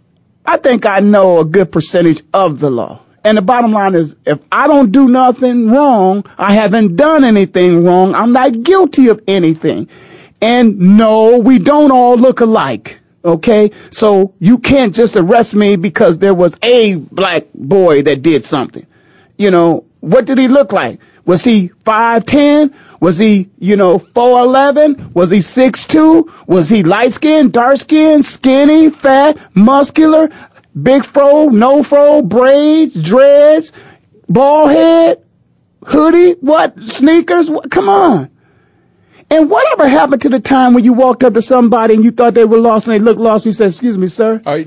[0.45, 3.01] I think I know a good percentage of the law.
[3.23, 7.83] And the bottom line is, if I don't do nothing wrong, I haven't done anything
[7.83, 9.89] wrong, I'm not guilty of anything.
[10.39, 12.99] And no, we don't all look alike.
[13.23, 13.71] Okay?
[13.89, 18.85] So you can't just arrest me because there was a black boy that did something.
[19.37, 20.99] You know, what did he look like?
[21.25, 22.73] Was he 5'10"?
[22.99, 25.13] Was he, you know, 4'11"?
[25.13, 26.47] Was he 6'2"?
[26.47, 30.29] Was he light skinned, dark skinned, skinny, fat, muscular,
[30.79, 33.71] big fro, no fro, braids, dreads,
[34.29, 35.23] bald head,
[35.85, 37.49] hoodie, what, sneakers?
[37.49, 37.69] What?
[37.69, 38.29] Come on.
[39.29, 42.35] And whatever happened to the time when you walked up to somebody and you thought
[42.35, 43.45] they were lost and they looked lost?
[43.45, 44.63] You said, "Excuse me, sir." Are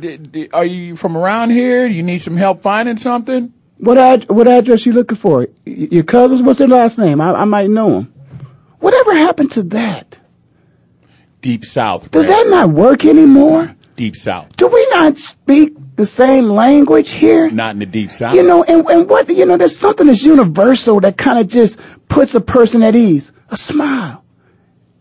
[0.52, 1.88] are you from around here?
[1.88, 3.52] Do you need some help finding something?
[3.78, 5.48] What ad- what address you looking for?
[5.64, 6.42] Your cousins?
[6.42, 7.20] What's their last name?
[7.20, 8.14] I, I might know them.
[8.80, 10.18] Whatever happened to that?
[11.40, 12.10] Deep South.
[12.10, 13.74] Does that not work anymore?
[13.96, 14.56] Deep South.
[14.56, 17.50] Do we not speak the same language here?
[17.50, 18.34] Not in the Deep South.
[18.34, 21.78] You know, and, and what, you know, there's something that's universal that kind of just
[22.08, 23.32] puts a person at ease.
[23.50, 24.24] A smile.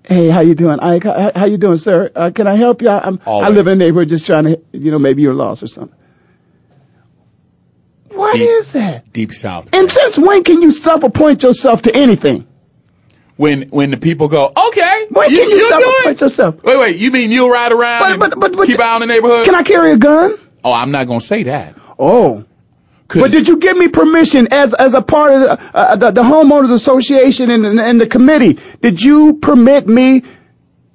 [0.04, 0.80] Hey, how you doing?
[0.80, 2.10] I, how, how you doing, sir?
[2.16, 2.90] Uh, can I help you?
[2.90, 5.64] I, I'm, I live in a neighborhood just trying to, you know, maybe you're lost
[5.64, 5.98] or something.
[8.18, 9.14] What deep, is that?
[9.14, 9.70] Deep South.
[9.74, 12.48] And since when can you self-appoint yourself to anything?
[13.36, 16.64] When when the people go, okay, when you, can you, self-appoint yourself?
[16.64, 19.14] Wait, wait, you mean you'll ride around but, but, but, but, keep out in the
[19.14, 19.46] neighborhood?
[19.46, 20.40] Can I carry a gun?
[20.64, 21.76] Oh, I'm not gonna say that.
[22.00, 22.46] Oh.
[23.08, 26.24] But did you give me permission as as a part of the, uh, the, the
[26.24, 28.60] homeowners association and, and, and the committee?
[28.82, 30.24] Did you permit me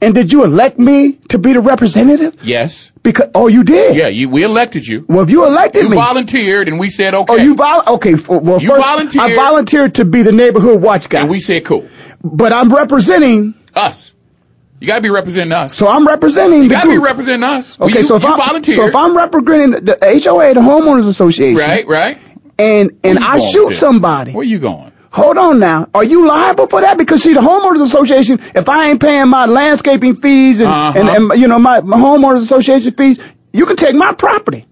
[0.03, 2.45] and did you elect me to be the representative?
[2.45, 2.91] Yes.
[3.03, 3.97] Because oh, you did.
[3.97, 5.07] Yeah, you, we elected you.
[5.09, 7.35] Well, if you elected you me, you volunteered, and we said oh, okay.
[7.35, 7.83] Oh, you vol?
[7.95, 9.25] Okay, for, well, you first volunteered.
[9.25, 11.89] I volunteered to be the neighborhood watch guy, and we said cool.
[12.23, 14.13] But I'm representing us.
[14.81, 15.77] You gotta be representing us.
[15.77, 16.65] So I'm representing.
[16.65, 17.03] You the gotta group.
[17.03, 17.81] be representing us.
[17.81, 21.87] Okay, you, so if I'm so if I'm representing the HOA, the homeowners association, right,
[21.87, 22.19] right,
[22.59, 23.77] and and I shoot to?
[23.77, 24.92] somebody, where are you going?
[25.13, 25.89] Hold on now.
[25.93, 26.97] Are you liable for that?
[26.97, 30.99] Because see, the homeowners association, if I ain't paying my landscaping fees and, uh-huh.
[30.99, 33.19] and, and, you know, my, my homeowners association fees,
[33.53, 34.67] you can take my property.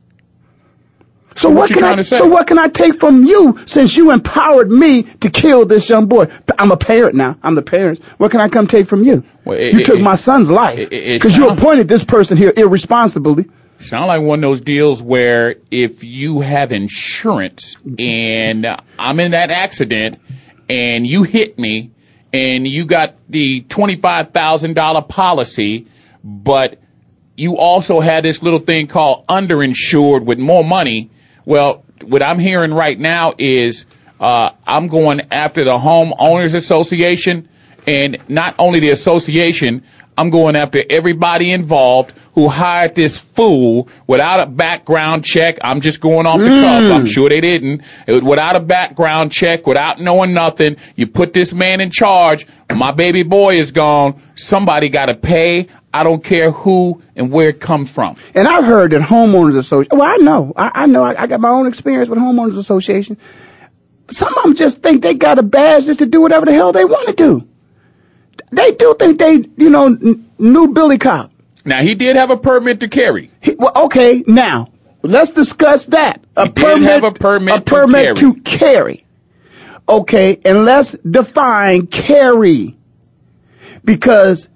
[1.34, 4.70] So what, what can I, so what can I take from you since you empowered
[4.70, 6.26] me to kill this young boy?
[6.58, 7.36] I'm a parent now.
[7.42, 8.02] I'm the parent.
[8.18, 9.22] What can I come take from you?
[9.44, 12.52] Well, it, you it, took it, my son's life because you appointed this person here
[12.56, 13.48] irresponsibly.
[13.80, 18.66] Sound like one of those deals where if you have insurance and
[18.98, 20.20] I'm in that accident
[20.68, 21.90] and you hit me
[22.30, 25.86] and you got the $25,000 policy,
[26.22, 26.78] but
[27.38, 31.10] you also had this little thing called underinsured with more money.
[31.46, 33.86] Well, what I'm hearing right now is
[34.20, 37.48] uh, I'm going after the homeowners association
[37.86, 39.84] and not only the association,
[40.18, 45.58] I'm going after everybody involved who hired this fool without a background check.
[45.62, 46.60] I'm just going off the Mm.
[46.62, 46.92] cuff.
[46.98, 47.82] I'm sure they didn't.
[48.06, 52.46] It, without a background check, without knowing nothing, you put this man in charge.
[52.74, 54.16] My baby boy is gone.
[54.36, 55.68] Somebody got to pay.
[55.92, 58.16] I don't care who and where it comes from.
[58.34, 59.98] And I've heard that homeowners association.
[59.98, 60.52] Well, I know.
[60.54, 61.02] I, I know.
[61.04, 63.16] I, I got my own experience with homeowners association.
[64.08, 66.72] Some of them just think they got a badge just to do whatever the hell
[66.72, 67.46] they want to do.
[68.52, 71.32] They do think they, you know, n- knew Billy Cop.
[71.64, 73.30] Now he did have a permit to carry.
[73.40, 76.24] He, well, okay, now let's discuss that.
[76.36, 78.14] A He did have a permit a to permit carry.
[78.16, 79.04] to carry.
[79.88, 82.76] Okay, and let's define carry.
[83.84, 84.48] Because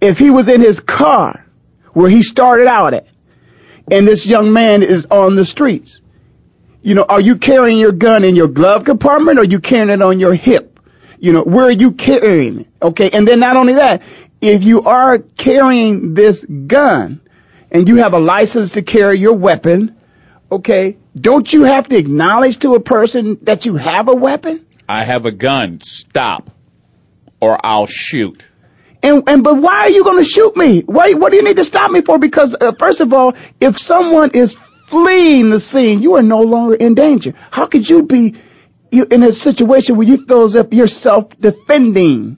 [0.00, 1.44] if he was in his car
[1.92, 3.06] where he started out at,
[3.90, 6.00] and this young man is on the streets,
[6.82, 9.90] you know, are you carrying your gun in your glove compartment or are you carrying
[9.90, 10.69] it on your hip?
[11.20, 12.66] You know, where are you carrying it?
[12.82, 14.02] Okay, and then not only that,
[14.40, 17.20] if you are carrying this gun
[17.70, 19.96] and you have a license to carry your weapon,
[20.50, 24.66] okay, don't you have to acknowledge to a person that you have a weapon?
[24.88, 25.80] I have a gun.
[25.82, 26.50] Stop,
[27.40, 28.48] or I'll shoot.
[29.02, 30.80] And and but why are you going to shoot me?
[30.82, 32.18] Why what do you need to stop me for?
[32.18, 36.74] Because uh, first of all, if someone is fleeing the scene, you are no longer
[36.74, 37.34] in danger.
[37.50, 38.34] How could you be
[38.92, 42.36] you in a situation where you feel as if you're self-defending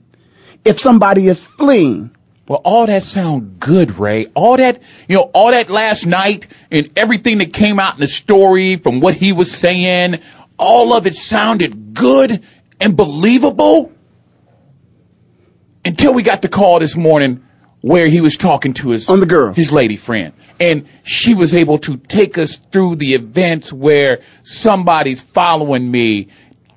[0.65, 2.15] if somebody is fleeing?
[2.47, 4.27] Well, all that sound good, Ray.
[4.35, 8.07] All that, you know, all that last night and everything that came out in the
[8.07, 10.19] story from what he was saying,
[10.57, 12.43] all of it sounded good
[12.81, 13.93] and believable
[15.85, 17.45] until we got the call this morning
[17.83, 21.53] where he was talking to his on the girl, his lady friend, and she was
[21.53, 26.29] able to take us through the events where somebody's following me.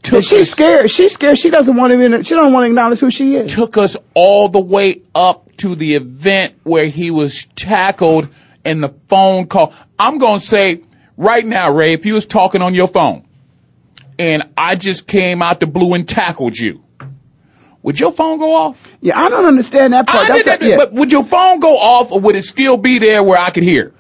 [0.07, 0.91] Took she's scared.
[0.91, 1.37] She's scared.
[1.39, 2.23] She doesn't want to.
[2.23, 3.53] She don't want to acknowledge who she is.
[3.53, 8.29] Took us all the way up to the event where he was tackled
[8.65, 9.73] and the phone call.
[9.99, 10.83] I'm going to say
[11.17, 13.27] right now, Ray, if you was talking on your phone
[14.19, 16.85] and I just came out the blue and tackled you,
[17.83, 18.93] would your phone go off?
[19.01, 20.29] Yeah, I don't understand that part.
[20.29, 20.77] That's a- yeah.
[20.77, 23.63] But would your phone go off or would it still be there where I could
[23.63, 23.93] hear?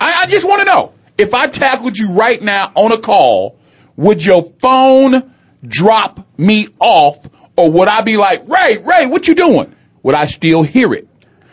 [0.00, 0.92] I, I just want to know.
[1.18, 3.58] If I tackled you right now on a call,
[3.96, 5.32] would your phone
[5.64, 9.74] drop me off or would I be like, Ray, Ray, what you doing?
[10.02, 11.08] Would I still hear it?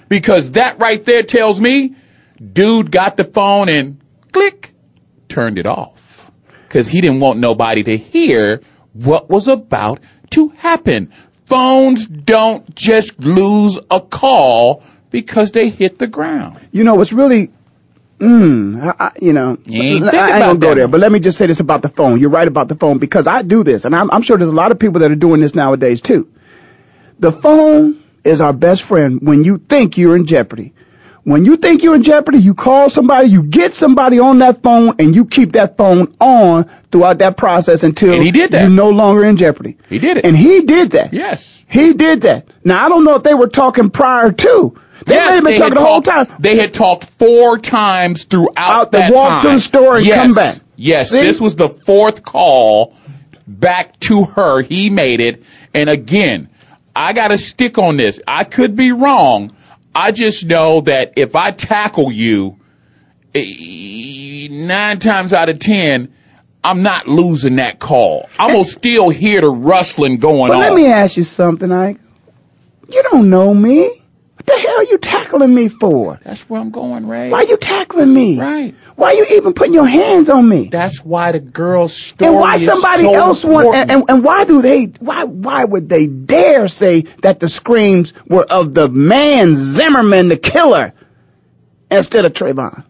[0.10, 1.96] Because that right there tells me
[2.52, 4.00] dude got the phone and
[4.32, 4.74] click,
[5.30, 6.32] turned it off.
[6.70, 8.62] Cause he didn't want nobody to hear
[8.94, 10.00] what was about
[10.32, 11.12] to happen.
[11.46, 16.60] Phones don't just lose a call because they hit the ground.
[16.72, 17.52] You know, what's really,
[18.24, 21.48] mm, I, you know, You I, I gonna go there, but let me just say
[21.48, 22.20] this about the phone.
[22.20, 24.56] You're right about the phone because I do this, and I'm, I'm sure there's a
[24.56, 26.28] lot of people that are doing this nowadays too.
[27.20, 30.74] The phone is our best friend when you think you're in jeopardy.
[31.26, 34.96] When you think you're in jeopardy, you call somebody, you get somebody on that phone,
[35.00, 38.62] and you keep that phone on throughout that process until And he did that.
[38.62, 39.78] you're no longer in jeopardy.
[39.88, 40.26] He did it.
[40.26, 41.14] And he did that.
[41.14, 41.64] Yes.
[41.70, 42.48] He did that.
[42.66, 44.78] Now I don't know if they were talking prior to.
[45.06, 46.38] They Yes, may have been talking had the whole talked- time.
[46.40, 49.56] They had talked four times throughout Out the that walk to time.
[49.56, 50.16] the store and yes.
[50.18, 50.56] come back.
[50.76, 51.22] Yes, See?
[51.22, 52.96] this was the fourth call
[53.48, 54.62] back to her.
[54.62, 55.44] He made it.
[55.74, 56.50] And again,
[56.96, 58.22] I got to stick on this.
[58.28, 59.52] I could be wrong.
[59.96, 62.58] I just know that if I tackle you,
[63.36, 66.14] eh, nine times out of ten,
[66.64, 68.30] I'm not losing that call.
[68.40, 70.60] I'm gonna still hear the rustling going But on.
[70.62, 71.98] let me ask you something, Ike.
[72.90, 73.90] You don't know me.
[74.46, 76.20] What the hell are you tackling me for?
[76.22, 77.30] That's where I'm going, Ray.
[77.30, 78.38] Why are you tackling me?
[78.38, 78.76] Right.
[78.96, 80.68] Why you even putting your hands on me?
[80.68, 84.24] That's why the girl's story and why is somebody so else want and, and, and
[84.24, 88.90] why do they why why would they dare say that the screams were of the
[88.90, 90.94] man Zimmerman the killer
[91.90, 92.84] instead of Trayvon?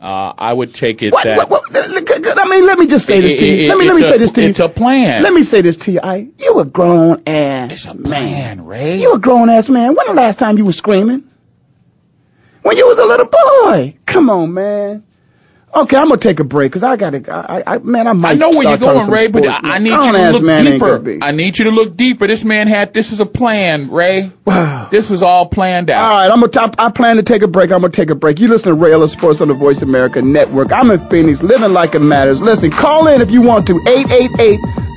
[0.00, 3.20] Uh, I would take it What, that what, what, I mean, let me just say
[3.20, 3.68] this to you.
[3.68, 4.48] Let me let me it's say this to you.
[4.48, 5.22] It's a plan.
[5.22, 6.00] Let me say this to you.
[6.02, 8.64] I you a grown ass It's a man.
[8.64, 8.98] Ray.
[8.98, 9.94] You a grown ass man.
[9.94, 11.28] When the last time you was screaming?
[12.62, 13.98] When you was a little boy.
[14.06, 15.04] Come on, man.
[15.72, 17.22] Okay, I'm gonna take a break because I gotta.
[17.32, 18.32] I, I, man, I might.
[18.32, 19.46] I know where you're going, Ray, but.
[19.46, 21.18] I, I need you to look man deeper.
[21.22, 22.26] I need you to look deeper.
[22.26, 24.32] This man had this is a plan, Ray.
[24.44, 24.88] Wow.
[24.90, 26.04] This was all planned out.
[26.04, 26.72] All right, I'm gonna.
[26.76, 27.70] I, I plan to take a break.
[27.70, 28.40] I'm gonna take a break.
[28.40, 30.72] You listen to Ray Ellis Sports on the Voice America Network.
[30.72, 32.40] I'm in Phoenix, living like it matters.
[32.40, 33.74] Listen, call in if you want to.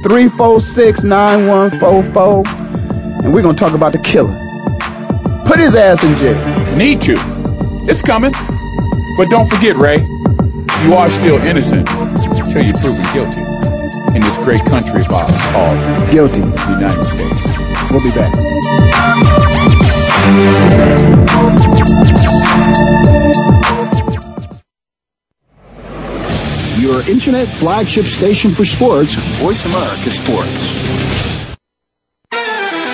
[0.04, 2.48] 888-346-9144,
[3.24, 4.40] and we're gonna talk about the killer.
[5.46, 6.76] Put his ass in jail.
[6.78, 7.14] Need to.
[7.88, 8.32] It's coming.
[9.18, 9.98] But don't forget, Ray,
[10.84, 13.42] you are still innocent until you're proven guilty
[14.16, 16.42] in this great country of ours called Guilty.
[16.42, 17.48] the United States.
[17.90, 18.34] We'll be back.
[26.80, 31.33] Your internet flagship station for sports, Voice America Sports.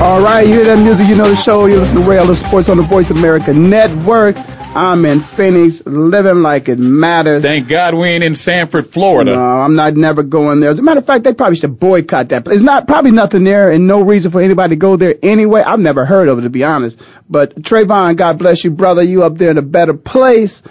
[0.00, 1.66] All right, you hear that music, you know the show.
[1.66, 4.36] You listen to Ellis Sports on the Voice America Network.
[4.76, 7.42] I'm in Phoenix, living like it matters.
[7.42, 9.34] Thank God we ain't in Sanford, Florida.
[9.34, 10.70] No, I'm not never going there.
[10.70, 12.46] As a matter of fact, they probably should boycott that.
[12.46, 15.62] It's not probably nothing there and no reason for anybody to go there anyway.
[15.62, 17.00] I've never heard of it to be honest.
[17.28, 19.02] But Trayvon, God bless you, brother.
[19.02, 20.62] You up there in a better place.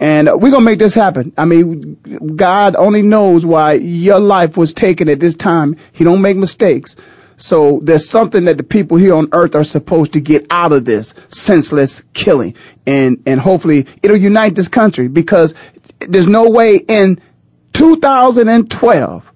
[0.00, 1.32] And uh, we're going to make this happen.
[1.38, 5.76] I mean, God only knows why your life was taken at this time.
[5.92, 6.96] He don't make mistakes.
[7.36, 10.84] So there's something that the people here on earth are supposed to get out of
[10.84, 12.54] this senseless killing.
[12.86, 15.54] And, and hopefully it'll unite this country because
[16.00, 17.20] there's no way in
[17.72, 19.32] 2012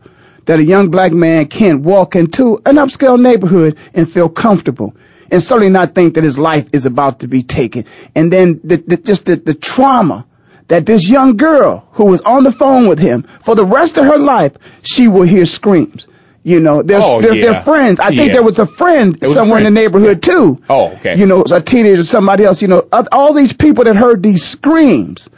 [0.47, 4.95] that a young black man can walk into an upscale neighborhood and feel comfortable
[5.31, 7.85] and certainly not think that his life is about to be taken.
[8.15, 10.25] And then the, the, just the, the trauma
[10.69, 14.05] that this young girl who was on the phone with him for the rest of
[14.05, 16.07] her life, she will hear screams.
[16.45, 17.53] You know, they're, Oh, they're, yeah.
[17.53, 18.01] they're friends.
[18.01, 18.33] I think Yeah.
[18.35, 19.75] there was a friend was a somewhere in the friend.
[19.75, 20.63] neighborhood too.
[20.71, 21.17] Oh, okay.
[21.19, 22.63] You know, a teenager, somebody else.
[22.63, 25.29] You know, all these people that heard these screams.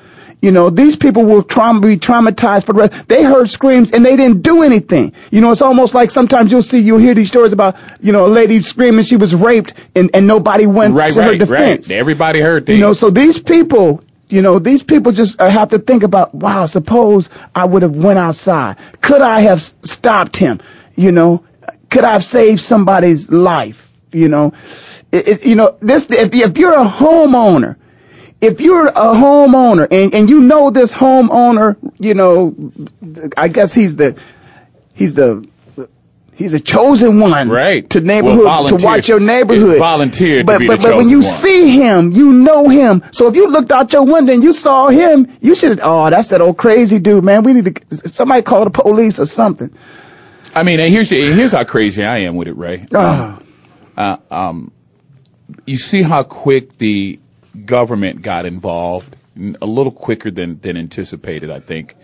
[0.43, 3.09] You know, these people will trauma, be traumatized for the rest.
[3.09, 5.13] They heard screams and they didn't do anything.
[5.31, 8.25] You know, it's almost like sometimes you'll see, you'll hear these stories about, you know,
[8.25, 11.91] a lady screaming she was raped and, and nobody went right, to her right, defense.
[11.91, 11.99] right.
[11.99, 12.73] Everybody heard that.
[12.73, 16.35] You know, so these people, you know, these people just uh, have to think about,
[16.35, 18.77] wow, suppose I would have went outside.
[19.03, 20.61] Could I have stopped him?
[21.01, 21.45] You know,
[21.89, 23.91] could I have saved somebody's life?
[24.13, 24.53] You know,
[25.11, 27.77] it, it, you know, this, if, if you're a homeowner,
[28.41, 32.55] if you're a homeowner and, and you know this homeowner, you know,
[33.37, 34.17] I guess he's the,
[34.95, 35.49] he's the,
[36.35, 37.89] he's a chosen one Right.
[37.91, 39.79] to neighborhood Well, to watch your neighborhood.
[39.79, 41.23] volunteered to but but, but when you one.
[41.23, 43.03] see him, you know him.
[43.13, 45.81] So if you looked out your window and you saw him, you should.
[45.83, 47.43] Oh, that's that old crazy dude, man.
[47.45, 49.71] We need to somebody call the police or something.
[50.55, 52.87] I mean, here's here's how crazy I am with it, Ray.
[52.93, 53.39] Oh,
[53.97, 54.73] Uh, um,
[55.67, 57.21] you see how quick the
[57.67, 61.95] government got involved, a little quicker than than anticipated, I think.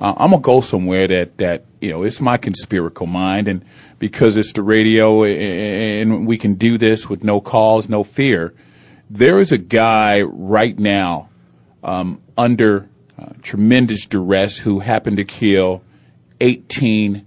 [0.00, 3.64] Uh, I'm gonna go somewhere that that you know it's my conspiratorial mind, and
[3.98, 8.54] because it's the radio and we can do this with no calls, no fear.
[9.10, 11.28] There is a guy right now
[11.84, 12.88] um, under
[13.18, 15.82] uh, tremendous duress who happened to kill
[16.40, 17.24] 18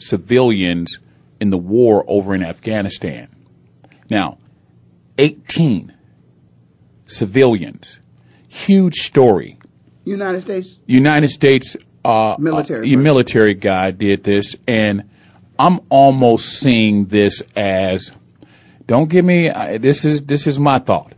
[0.00, 0.98] civilians
[1.40, 3.28] in the war over in Afghanistan.
[4.08, 4.38] Now,
[5.18, 5.94] 18
[7.06, 7.98] civilians.
[8.48, 9.58] Huge story.
[10.04, 10.80] United States.
[10.86, 15.10] United States uh, Military uh, military guy did this, and
[15.58, 18.12] I'm almost seeing this as
[18.86, 21.12] don't give me uh, this is this is my thought.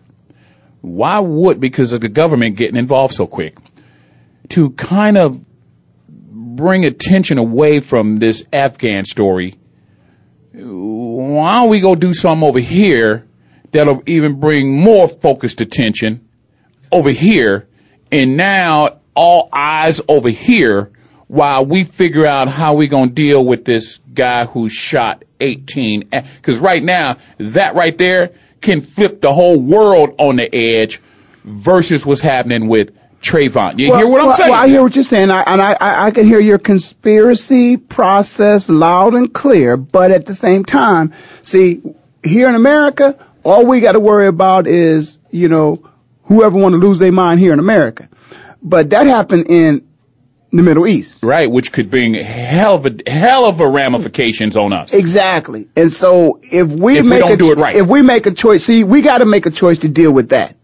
[0.80, 3.56] Why would because of the government getting involved so quick
[4.48, 5.40] to kind of
[6.56, 9.58] bring attention away from this Afghan story?
[10.52, 13.26] Why don't we go do something over here
[13.70, 16.28] that'll even bring more focused attention
[16.90, 17.68] over here,
[18.10, 20.90] and now all eyes over here
[21.26, 26.10] while we figure out how we're gonna deal with this guy who shot 18.
[26.10, 31.00] Because right now, that right there can flip the whole world on the edge
[31.44, 32.90] versus what's happening with
[33.22, 33.78] Trayvon.
[33.78, 34.50] You hear what I'm well, saying?
[34.50, 37.76] Well, I hear what you're saying, I, and I, I I can hear your conspiracy
[37.76, 39.76] process loud and clear.
[39.76, 41.12] But at the same time,
[41.42, 41.82] see,
[42.24, 45.88] here in America, all we got to worry about is, you know,
[46.24, 48.08] whoever want to lose their mind here in America.
[48.62, 49.86] But that happened in
[50.52, 51.22] the Middle East.
[51.22, 54.92] Right, which could bring hell of a hell of a ramifications on us.
[54.92, 55.68] Exactly.
[55.76, 57.74] And so if we If we make don't a do it right.
[57.74, 60.30] if we make a choice, see, we got to make a choice to deal with
[60.30, 60.56] that.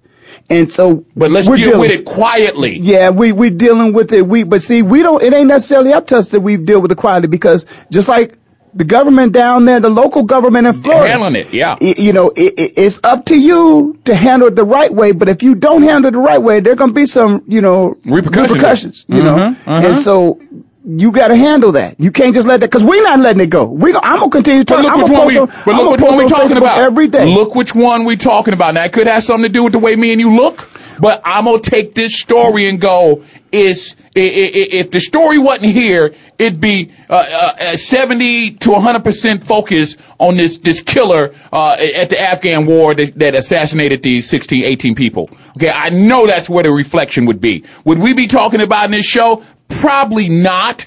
[0.51, 2.79] And so, But let's deal dealing- with it quietly.
[2.79, 4.27] Yeah, we we dealing with it.
[4.27, 5.23] We but see, we don't.
[5.23, 8.37] It ain't necessarily up to us that we deal with it quietly because just like
[8.75, 11.77] the government down there, the local government in Florida, Handling it, yeah.
[11.81, 15.13] y- you know, it, it, it's up to you to handle it the right way.
[15.13, 17.97] But if you don't handle it the right way, there gonna be some, you know,
[18.05, 19.07] Repercussions.
[19.09, 19.87] you know, Mhm, uh-huh.
[19.89, 20.39] and so.
[20.85, 21.99] You got to handle that.
[21.99, 23.65] You can't just let that because we're not letting it go.
[23.65, 24.85] We, go, I'm gonna continue But talking.
[24.85, 26.79] look I'm which one we, on- but look which one we talking Facebook about.
[26.79, 27.35] every day.
[27.35, 28.75] Look which one we talking about.
[28.75, 30.71] Now it could have something to do with the way me and you look,
[31.01, 33.25] but I'm gonna take this story and go.
[33.51, 39.47] Is if the story wasn't here, it'd be uh, uh, uh, 70 to 100 percent
[39.47, 44.65] focus on this this killer uh, at the Afghan war that, that assassinated these 16,
[44.65, 45.31] 18 people.
[45.57, 47.65] Okay, I know that's where the reflection would be.
[47.87, 49.43] Would we be talking about in this show?
[49.69, 50.87] Probably not.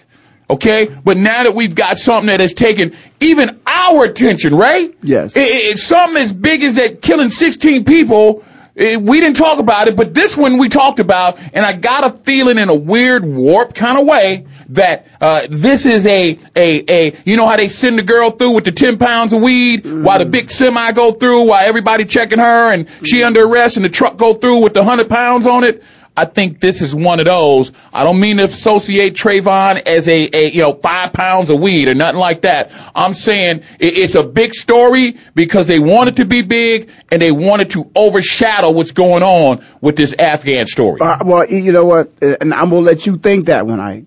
[0.50, 4.94] Okay, but now that we've got something that has taken even our attention, right?
[5.02, 5.38] Yes.
[5.38, 8.44] I- I- it's something as big as that killing 16 people
[8.76, 12.06] eh, we didn't talk about it, but this one we talked about, and I got
[12.06, 16.84] a feeling in a weird, warped kind of way that uh, this is a a
[16.90, 19.86] a you know how they send the girl through with the ten pounds of weed
[19.86, 23.86] while the big semi go through while everybody checking her and she under arrest and
[23.86, 25.82] the truck go through with the hundred pounds on it.
[26.16, 27.72] I think this is one of those.
[27.94, 31.88] I don't mean to associate Trayvon as a, a you know five pounds of weed
[31.88, 32.72] or nothing like that.
[32.94, 37.22] I'm saying it, it's a big story because they want it to be big and
[37.22, 41.00] they wanted to overshadow what's going on with this Afghan story.
[41.00, 42.12] Uh, well, you know what?
[42.22, 44.06] Uh, And I'm gonna let you think that one, I.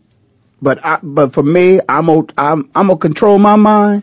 [0.61, 4.03] But I, but for me, I'm gonna I'm I'm gonna control my mind.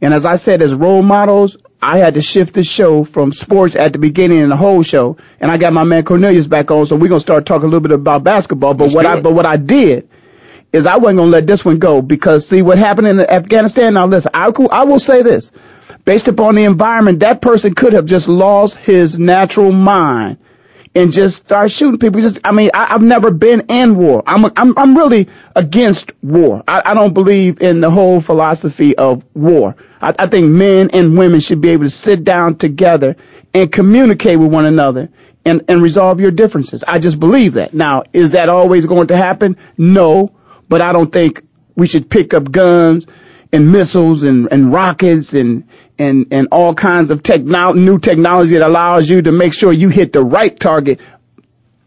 [0.00, 3.74] And as I said, as role models, I had to shift the show from sports
[3.74, 5.16] at the beginning and the whole show.
[5.40, 7.80] And I got my man Cornelius back on, so we're gonna start talking a little
[7.80, 8.74] bit about basketball.
[8.74, 10.08] But Let's what I but what I did
[10.72, 13.94] is I wasn't gonna let this one go because see what happened in Afghanistan.
[13.94, 15.50] Now listen, I I will say this,
[16.04, 20.38] based upon the environment, that person could have just lost his natural mind
[20.94, 22.20] and just start shooting people.
[22.20, 24.22] Just, I mean, I, I've never been in war.
[24.26, 26.62] I'm, I'm, I'm really against war.
[26.68, 29.76] I, I don't believe in the whole philosophy of war.
[30.00, 33.16] I, I think men and women should be able to sit down together
[33.54, 35.08] and communicate with one another
[35.44, 36.84] and, and resolve your differences.
[36.86, 37.74] I just believe that.
[37.74, 39.56] Now, is that always going to happen?
[39.76, 40.32] No,
[40.68, 41.42] but I don't think
[41.74, 43.06] we should pick up guns
[43.52, 48.66] and missiles and, and rockets and, and, and all kinds of techno- new technology that
[48.66, 51.00] allows you to make sure you hit the right target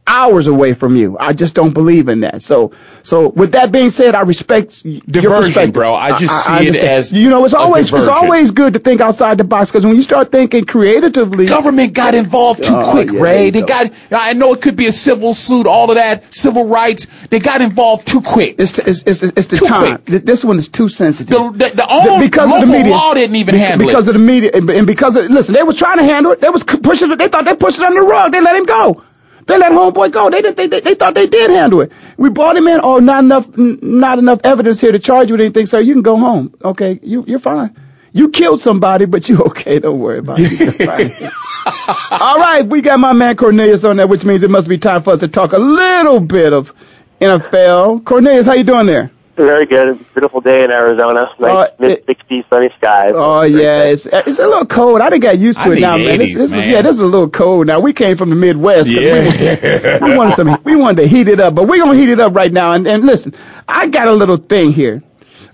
[0.07, 1.17] hours away from you.
[1.19, 2.41] I just don't believe in that.
[2.41, 2.71] So,
[3.03, 5.93] so with that being said, I respect Diversion, bro.
[5.95, 9.37] I just see it as you know, it's always it's always good to think outside
[9.37, 13.19] the box because when you start thinking creatively, Government got involved too Oh, quick, yeah,
[13.21, 13.49] Ray.
[13.49, 13.67] They go.
[13.67, 13.91] got.
[14.11, 17.07] I know it could be a civil suit, all of that, civil rights.
[17.29, 18.55] They got involved too quick.
[18.59, 19.97] It's the, it's, it's, it's the Too time.
[20.03, 20.23] quick.
[20.23, 21.35] This one is too sensitive.
[21.57, 22.91] The, the, the own because local of the media.
[22.91, 24.07] law didn't even handle because it.
[24.07, 26.41] Because of the media and and because of listen, they were trying to handle it.
[26.41, 27.17] They was pushing it.
[27.17, 28.31] They thought they pushed it under the rug.
[28.31, 29.03] They let him go.
[29.47, 30.29] They let homeboy go.
[30.29, 30.41] They.
[30.41, 31.91] They, they, they thought they did handle it.
[32.17, 32.79] We brought him in.
[32.83, 33.47] Oh, not enough.
[33.57, 35.65] n- Not enough evidence here to charge you with anything.
[35.67, 36.53] So you can go home.
[36.63, 37.75] Okay, you you're fine.
[38.11, 39.79] You killed somebody, but you okay.
[39.79, 41.31] Don't worry about it.
[42.11, 45.03] All right, we got my man Cornelius on there, which means it must be time
[45.03, 46.73] for us to talk a little bit of
[47.19, 48.03] NFL.
[48.05, 49.11] Cornelius, how you doing there?
[49.35, 49.99] Very good.
[50.13, 51.29] Beautiful day in Arizona.
[51.39, 53.11] Nice Uh, mid 60s, sunny skies.
[53.13, 55.01] Oh Very yeah, it's it's a little cold.
[55.01, 56.19] I done got used to I it need now, man.
[56.19, 56.63] This, 80s, this man.
[56.63, 57.81] Is, yeah, this is a little cold now.
[57.81, 58.89] We came from the Midwest.
[58.89, 59.99] Yeah.
[60.01, 60.61] We, we wanted some.
[60.63, 62.71] We wanted to heat it up, but we're gonna heat it up right now.
[62.71, 63.33] And, and listen,
[63.67, 65.03] I got a little thing here.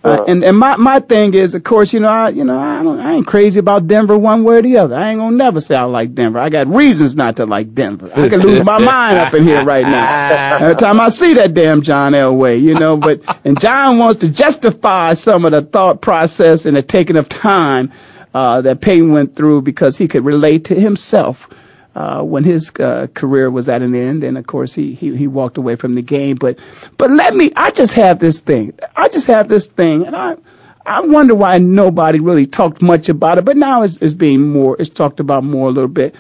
[0.04, 2.82] Uh, and and my my thing is, of course, you know, I you know I
[2.82, 4.96] don't I ain't crazy about Denver one way or the other.
[4.96, 6.40] I ain't gonna never say I like Denver.
[6.40, 8.12] I got reasons not to like Denver.
[8.14, 10.58] I could lose my mind up in here right now.
[10.62, 14.30] Every time I see that damn John Elway, you know, but and John wants to
[14.30, 17.92] justify some of the thought process and the taking of time
[18.34, 21.48] uh, that Peyton went through because he could relate to himself
[21.94, 25.28] uh, when his uh, career was at an end, and of course he, he he
[25.28, 26.38] walked away from the game.
[26.38, 26.60] But
[26.98, 28.74] but let me, I just have this thing.
[28.96, 30.38] I just have this thing, and I
[30.86, 33.46] I wonder why nobody really talked much about it.
[33.46, 36.16] But now it's, it's being more, it's talked about more a little bit.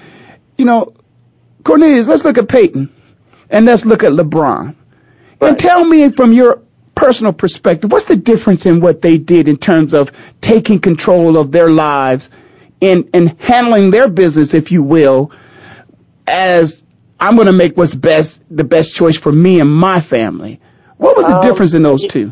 [0.57, 0.93] You know,
[1.63, 2.93] Cornelius, let's look at Peyton,
[3.49, 4.76] and let's look at LeBron,
[5.39, 6.61] and tell me from your
[6.95, 10.11] personal perspective, what's the difference in what they did in terms of
[10.41, 12.30] taking control of their lives
[12.82, 15.32] and and handling their business, if you will,
[16.32, 16.84] as
[17.20, 20.60] I'm going to make what's best, the best choice for me and my family.
[20.98, 22.32] What was the Um, difference in those two?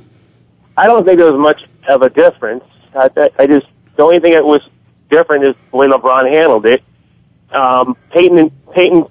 [0.78, 2.64] I don't think there was much of a difference.
[2.96, 4.62] I, I, I just the only thing that was
[5.12, 6.82] different is the way LeBron handled it.
[7.52, 9.06] Um, Peyton Peyton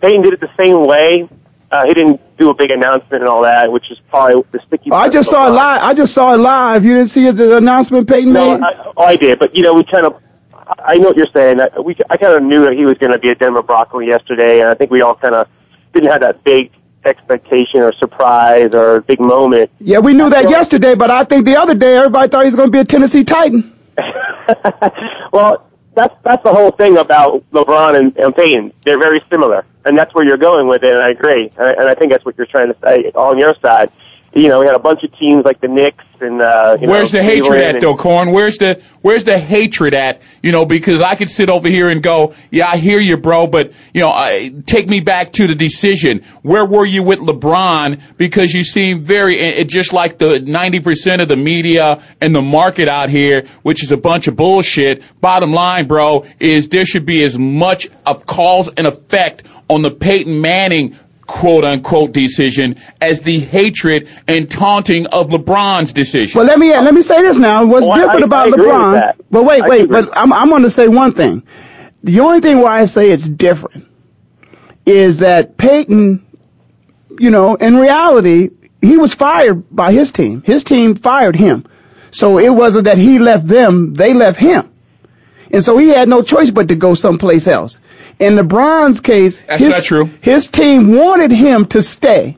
[0.00, 1.28] Peyton did it the same way.
[1.70, 4.90] Uh, he didn't do a big announcement and all that, which is probably the sticky.
[4.92, 5.82] Oh, I just saw it live.
[5.82, 6.84] I just saw it live.
[6.84, 8.64] You didn't see the announcement Peyton No, made?
[8.64, 10.22] I, oh, I did, but you know, we kind of.
[10.66, 11.60] I know what you're saying.
[11.60, 14.00] I, we, I kind of knew that he was going to be a Denver Bronco
[14.00, 15.48] yesterday, and I think we all kind of
[15.92, 16.72] didn't have that big
[17.04, 19.70] expectation or surprise or big moment.
[19.78, 22.56] yeah, we knew that yesterday, but I think the other day everybody thought he was
[22.56, 23.72] going to be a Tennessee Titan.
[25.32, 28.72] well, that's that's the whole thing about LeBron and, and Peyton.
[28.84, 30.94] They're very similar, and that's where you're going with it.
[30.94, 33.38] And I agree, and I, and I think that's what you're trying to say on
[33.38, 33.90] your side.
[34.36, 37.20] You know, we had a bunch of teams like the Knicks and uh, Where's know,
[37.20, 38.32] the hatred at though, Corn?
[38.32, 40.20] Where's the where's the hatred at?
[40.42, 43.46] You know, because I could sit over here and go, yeah, I hear you, bro,
[43.46, 46.22] but you know, I, take me back to the decision.
[46.42, 48.18] Where were you with LeBron?
[48.18, 52.42] Because you seem very, it just like the ninety percent of the media and the
[52.42, 55.02] market out here, which is a bunch of bullshit.
[55.18, 59.90] Bottom line, bro, is there should be as much of cause and effect on the
[59.90, 60.94] Peyton Manning
[61.26, 66.38] quote unquote decision as the hatred and taunting of LeBron's decision.
[66.38, 67.64] Well, let me let me say this now.
[67.64, 69.12] What's Well, different I about agree with LeBron?
[69.30, 69.88] But wait, I wait.
[69.88, 71.42] But I'm I'm going to say one thing.
[72.02, 73.88] The only thing why I say it's different
[74.84, 76.24] is that Peyton,
[77.18, 78.50] you know, in reality,
[78.80, 80.42] he was fired by his team.
[80.42, 81.66] His team fired him.
[82.12, 84.72] So it wasn't that he left them, they left him.
[85.52, 87.80] And so he had no choice but to go someplace else.
[88.18, 90.10] In LeBron's case, That's his, not true.
[90.22, 92.36] his team wanted him to stay.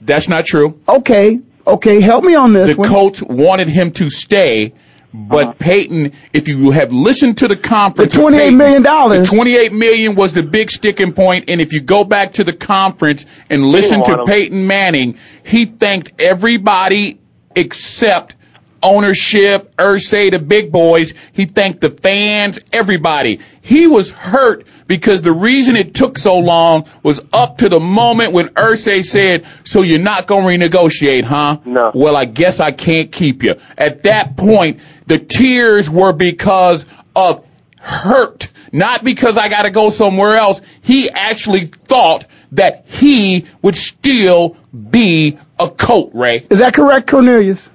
[0.00, 0.80] That's not true.
[0.88, 2.88] Okay, okay, help me on this The one.
[2.88, 4.72] Colts wanted him to stay,
[5.12, 5.52] but uh-huh.
[5.58, 9.72] Peyton, if you have listened to the conference, The with $28 Peyton, million the twenty-eight
[9.72, 11.16] million was the big sticking point.
[11.16, 14.26] point, and if you go back to the conference and listen to him.
[14.26, 17.20] Peyton Manning, he thanked everybody
[17.54, 18.34] except
[18.82, 21.14] ownership, Irsay, the big boys.
[21.32, 23.40] He thanked the fans, everybody.
[23.62, 28.32] He was hurt because the reason it took so long was up to the moment
[28.32, 31.58] when Irsay said, so you're not going to renegotiate, huh?
[31.64, 31.92] No.
[31.94, 33.56] Well, I guess I can't keep you.
[33.76, 37.44] At that point, the tears were because of
[37.78, 40.60] hurt, not because I got to go somewhere else.
[40.82, 46.46] He actually thought that he would still be a Colt, Ray.
[46.50, 47.70] Is that correct, Cornelius?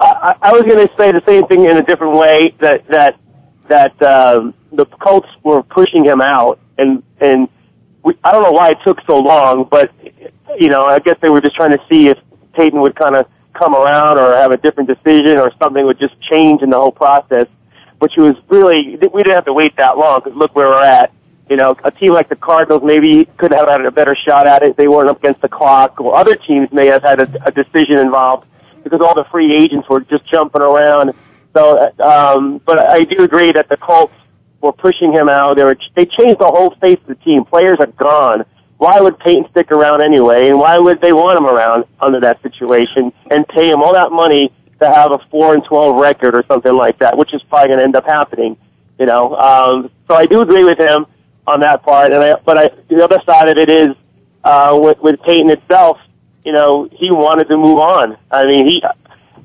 [0.00, 3.18] I, I was going to say the same thing in a different way that that
[3.68, 7.48] that um, the Colts were pushing him out, and and
[8.04, 9.92] we, I don't know why it took so long, but
[10.58, 12.18] you know I guess they were just trying to see if
[12.54, 16.20] Peyton would kind of come around or have a different decision or something would just
[16.20, 17.46] change in the whole process,
[17.98, 21.12] which was really we didn't have to wait that long because look where we're at.
[21.50, 24.62] You know, a team like the Cardinals maybe could have had a better shot at
[24.62, 24.76] it.
[24.76, 27.98] They weren't up against the clock, or other teams may have had a, a decision
[27.98, 28.46] involved
[28.84, 31.12] because all the free agents were just jumping around.
[31.54, 34.12] So, um, but I do agree that the Colts
[34.60, 35.56] were pushing him out.
[35.56, 37.44] They were they changed the whole face of the team.
[37.44, 38.44] Players are gone.
[38.78, 40.48] Why would Peyton stick around anyway?
[40.48, 44.12] And why would they want him around under that situation and pay him all that
[44.12, 47.68] money to have a four and twelve record or something like that, which is probably
[47.68, 48.56] going to end up happening.
[48.98, 51.06] You know, um, so I do agree with him
[51.46, 52.12] on that part.
[52.12, 53.96] And I, but I, the other side of it is
[54.44, 55.98] uh, with, with Peyton itself
[56.48, 58.16] you know, he wanted to move on.
[58.30, 58.82] I mean, he,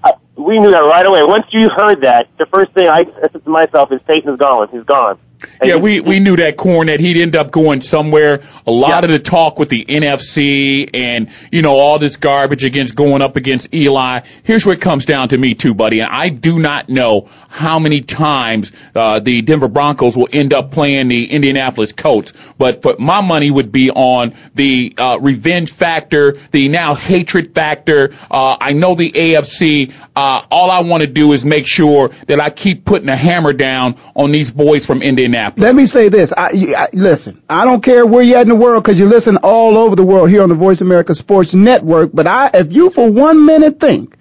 [0.05, 1.21] I, we knew that right away.
[1.25, 4.69] Once you heard that, the first thing I said to myself is Peyton's gone.
[4.69, 5.19] He's gone.
[5.63, 8.41] Yeah, we, we knew that corn that he'd end up going somewhere.
[8.67, 12.95] A lot of the talk with the NFC and, you know, all this garbage against
[12.95, 14.21] going up against Eli.
[14.43, 16.01] Here's what comes down to me too, buddy.
[16.01, 20.71] And I do not know how many times, uh, the Denver Broncos will end up
[20.71, 22.33] playing the Indianapolis Colts.
[22.57, 28.11] But for my money would be on the, uh, revenge factor, the now hatred factor.
[28.29, 32.41] Uh, I know the AFC, uh, all I want to do is make sure that
[32.41, 35.32] I keep putting a hammer down on these boys from Indianapolis.
[35.57, 36.31] Let me say this.
[36.31, 39.37] I, I, listen, I don't care where you're at in the world because you listen
[39.37, 42.11] all over the world here on the Voice America Sports Network.
[42.13, 44.15] But I, if you for one minute think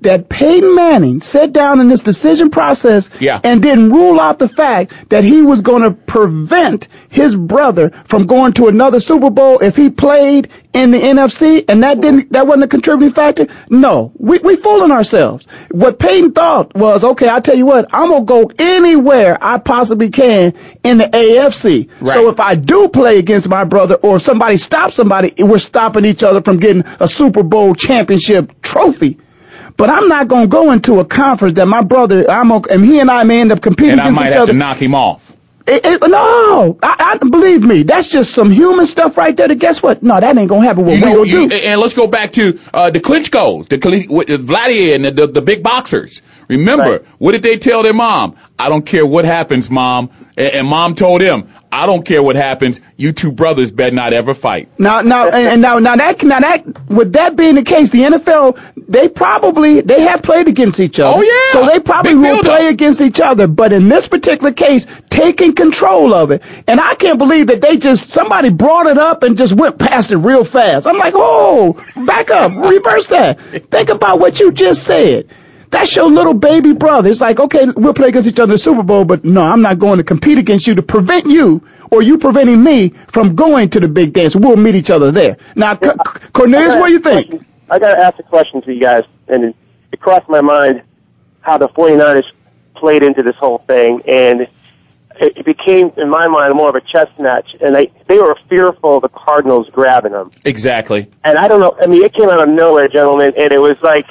[0.00, 3.40] that Peyton Manning sat down in this decision process Yeah.
[3.42, 8.26] and didn't rule out the fact that he was going to prevent his brother from
[8.26, 12.46] going to another Super Bowl if he played in the NFC and that didn't that
[12.46, 13.46] wasn't a contributing factor?
[13.70, 14.12] No.
[14.18, 15.46] We we fooling ourselves.
[15.70, 20.10] What Peyton thought was, okay, I'll tell you what, I'm gonna go anywhere I possibly
[20.10, 20.52] can
[20.84, 21.88] in the AFC.
[22.00, 22.12] Right.
[22.12, 26.04] So if I do play against my brother or if somebody stops somebody, we're stopping
[26.04, 29.18] each other from getting a Super Bowl championship trophy.
[29.76, 32.98] But I'm not gonna go into a conference that my brother, I'm okay, and he
[33.00, 35.32] and I may end up competing and I might have to knock him off.
[35.68, 37.82] It, it, no, I, I believe me.
[37.82, 39.48] That's just some human stuff right there.
[39.48, 40.00] To guess what?
[40.00, 40.84] No, that ain't gonna happen.
[40.86, 41.54] What You we know, gonna you, do?
[41.56, 45.42] and let's go back to uh, the Klitschko's, the the Vladimir and the, the, the
[45.42, 46.22] big boxers.
[46.48, 47.04] Remember, Right.
[47.18, 48.36] what did they tell their mom?
[48.56, 50.10] I don't care what happens, mom.
[50.36, 52.80] And, and mom told him, I don't care what happens.
[52.96, 54.68] You two brothers better not ever fight.
[54.78, 58.58] Now, now, and, now, now that, now that, with that being the case, the NFL,
[58.88, 61.18] they probably, they have played against each other.
[61.18, 61.52] Oh, yeah.
[61.52, 63.46] So they probably Big will play against each other.
[63.46, 67.76] But in this particular case, taking control of it, and I can't believe that they
[67.76, 70.86] just somebody brought it up and just went past it real fast.
[70.86, 73.40] I'm like, oh, back up, reverse that.
[73.70, 75.28] Think about what you just said.
[75.70, 77.10] That's your little baby brother.
[77.10, 79.62] It's like, okay, we'll play against each other in the Super Bowl, but no, I'm
[79.62, 83.70] not going to compete against you to prevent you or you preventing me from going
[83.70, 84.36] to the big dance.
[84.36, 85.36] We'll meet each other there.
[85.54, 87.46] Now, C- C- Cornelius, what do you think?
[87.68, 89.56] I got to ask a question to you guys, and it,
[89.92, 90.82] it crossed my mind
[91.40, 92.24] how the 49ers
[92.74, 94.42] played into this whole thing, and
[95.20, 98.36] it, it became, in my mind, more of a chess match, and they, they were
[98.48, 100.30] fearful of the Cardinals grabbing them.
[100.44, 101.10] Exactly.
[101.24, 103.76] And I don't know, I mean, it came out of nowhere, gentlemen, and it was
[103.82, 104.06] like,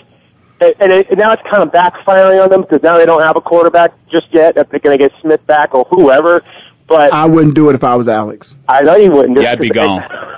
[0.62, 3.22] and, and, it, and now it's kind of backfiring on them because now they don't
[3.22, 4.58] have a quarterback just yet.
[4.58, 6.44] If they're going to get Smith back or whoever,
[6.88, 8.54] but I wouldn't do it if I was Alex.
[8.68, 9.40] I know you wouldn't.
[9.42, 10.04] Yeah, I'd be gone.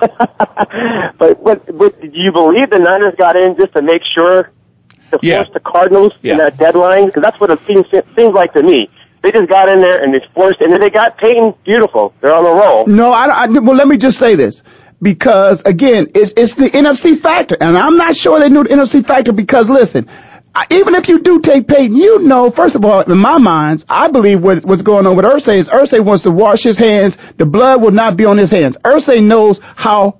[1.18, 4.50] but, but but do you believe the Niners got in just to make sure
[5.10, 5.42] to Yeah.
[5.42, 6.32] force the Cardinals Yeah.
[6.32, 7.06] in that deadline?
[7.06, 8.90] Because that's what it seems seems like to me.
[9.22, 12.14] They just got in there and they forced, and then they got Peyton beautiful.
[12.20, 12.86] They're on the roll.
[12.86, 14.62] No, I, I well, let me just say this
[15.00, 19.04] because again, it's it's the NFC factor, and I'm not sure they knew the NFC
[19.04, 20.08] factor because listen.
[20.70, 24.08] Even if you do take Peyton, you know, first of all, in my minds, I
[24.10, 27.16] believe what, what's going on with Irsay is Irsay wants to wash his hands.
[27.36, 28.76] The blood will not be on his hands.
[28.78, 30.18] Irsay knows how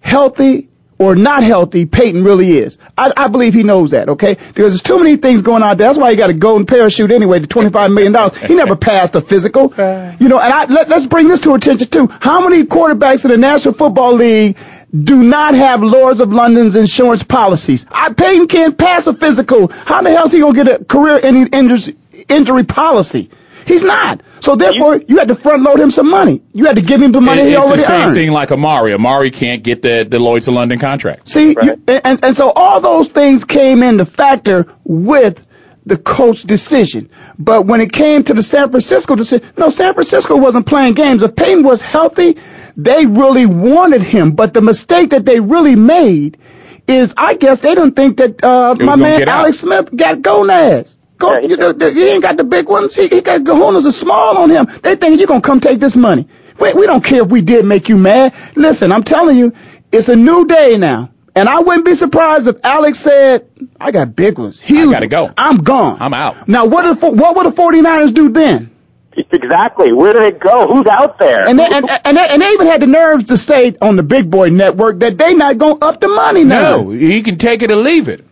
[0.00, 0.69] healthy
[1.00, 2.76] or not healthy Peyton really is.
[2.96, 4.34] I, I believe he knows that, okay?
[4.34, 5.88] Because there's too many things going on there.
[5.88, 8.14] That's why he got a golden parachute anyway, the $25 million.
[8.46, 9.72] He never passed a physical.
[9.78, 12.06] You know, and I, let, let's bring this to attention too.
[12.20, 14.58] How many quarterbacks in the National Football League
[14.92, 17.86] do not have Lloyd's of London's insurance policies?
[17.90, 19.68] I, Peyton can't pass a physical.
[19.68, 21.96] How the hell is he going to get a career injury,
[22.28, 23.30] injury policy?
[23.66, 24.20] He's not.
[24.40, 26.42] So therefore, you had to front load him some money.
[26.52, 28.14] You had to give him the money It- he it's the already same earned.
[28.14, 28.96] thing like Amar'e.
[28.96, 31.28] Amar'e can't get the the Lloyd's of London contract.
[31.28, 35.46] See, you, and, and so all those things came into factor with
[35.86, 37.10] the coach decision.
[37.38, 41.22] But when it came to the San Francisco decision, no, San Francisco wasn't playing games.
[41.22, 42.36] If Peyton was healthy,
[42.76, 44.32] they really wanted him.
[44.32, 46.38] But the mistake that they really made
[46.86, 49.40] is, I guess they didn't think that uh, my man get out.
[49.40, 50.96] Alex Smith got gonads.
[51.20, 52.94] Go, you know, he ain't got the big ones.
[52.94, 54.66] He, he got gonas are small on him.
[54.82, 56.26] They think you're gonna come take this money.
[56.58, 58.34] We, we don't care if we did make you mad.
[58.56, 59.52] Listen, I'm telling you,
[59.92, 61.10] it's a new day now.
[61.36, 63.48] And I wouldn't be surprised if Alex said,
[63.78, 64.60] I got big ones.
[64.60, 64.88] Huge.
[64.88, 65.30] I gotta go.
[65.36, 65.98] I'm gone.
[66.00, 66.48] I'm out.
[66.48, 68.70] Now, what, if, what would the 49ers do then?
[69.12, 69.92] Exactly.
[69.92, 70.66] Where do they go?
[70.66, 71.46] Who's out there?
[71.46, 74.02] And they, and, and, they, and they even had the nerves to say on the
[74.02, 76.82] Big Boy Network that they not going to up the money now.
[76.82, 78.24] No, he can take it or leave it.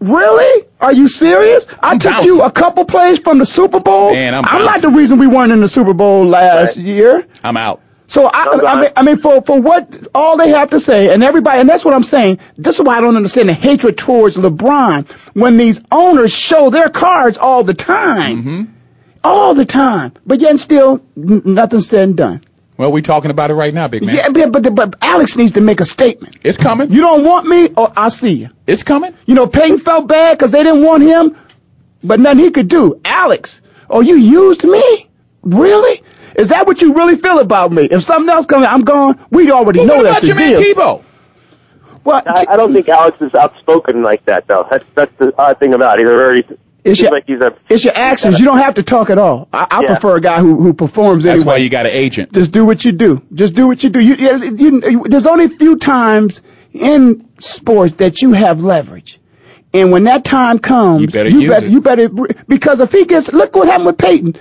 [0.00, 0.66] Really?
[0.80, 1.66] Are you serious?
[1.80, 4.12] I took you a couple plays from the Super Bowl.
[4.12, 7.26] Man, I'm I'm not the reason we weren't in the Super Bowl last year.
[7.42, 7.80] I'm out.
[8.08, 11.24] So I, I mean, I mean, for for what all they have to say, and
[11.24, 12.38] everybody, and that's what I'm saying.
[12.56, 16.88] This is why I don't understand the hatred towards LeBron when these owners show their
[16.88, 18.62] cards all the time, Mm-hmm.
[19.24, 22.42] all the time, but yet still n- nothing said and done.
[22.76, 24.16] Well, we're talking about it right now, big man.
[24.16, 26.36] Yeah, but, but but Alex needs to make a statement.
[26.42, 26.92] It's coming.
[26.92, 28.50] You don't want me, or I see you.
[28.66, 29.14] It's coming.
[29.24, 31.36] You know, Peyton felt bad because they didn't want him,
[32.04, 33.00] but nothing he could do.
[33.04, 35.08] Alex, oh, you used me?
[35.42, 36.02] Really?
[36.36, 37.84] Is that what you really feel about me?
[37.84, 39.24] If something else comes, I'm gone.
[39.30, 40.60] We already know that's the deal.
[40.60, 41.02] Tebow?
[42.04, 44.66] Well, I, I don't think Alex is outspoken like that, though.
[44.70, 46.06] That's that's the odd thing about it.
[46.06, 46.58] He's a very.
[46.86, 47.56] It's your, like a.
[47.68, 48.38] it's your actions.
[48.38, 49.48] You don't have to talk at all.
[49.52, 49.86] I, I Yeah.
[49.88, 51.54] prefer a guy who, who performs That's anyway.
[51.54, 52.32] why you got an agent.
[52.32, 53.22] Just do what you do.
[53.34, 54.00] Just do what you do.
[54.00, 59.18] You, you, you, there's only a few times in sports that you have leverage.
[59.74, 61.72] And when that time comes, You better use better, it.
[61.72, 62.08] you better,
[62.48, 64.36] because if he gets, look what happened with Peyton.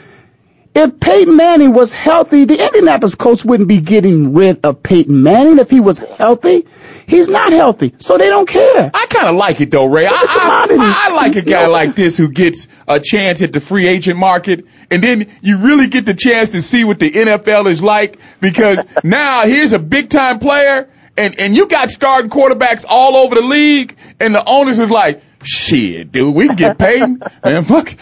[0.78, 5.58] If Peyton Manning was healthy, the Indianapolis Colts wouldn't be getting rid of Peyton Manning
[5.60, 6.66] if he was healthy.
[7.08, 8.92] He's not healthy, so they don't care.
[8.94, 10.06] I kind of like it though, Ray.
[10.06, 10.12] I.
[10.12, 10.68] I,
[11.08, 14.66] I like a guy like this who gets a chance at the free agent market,
[14.92, 18.84] and then you really get the chance to see what the NFL is like because
[19.04, 23.42] now here's a big time player, and and you got starting quarterbacks all over the
[23.42, 25.22] league, and the owners is like.
[25.46, 27.22] Shit, dude, we can get Peyton.
[27.44, 27.94] Man, fuck,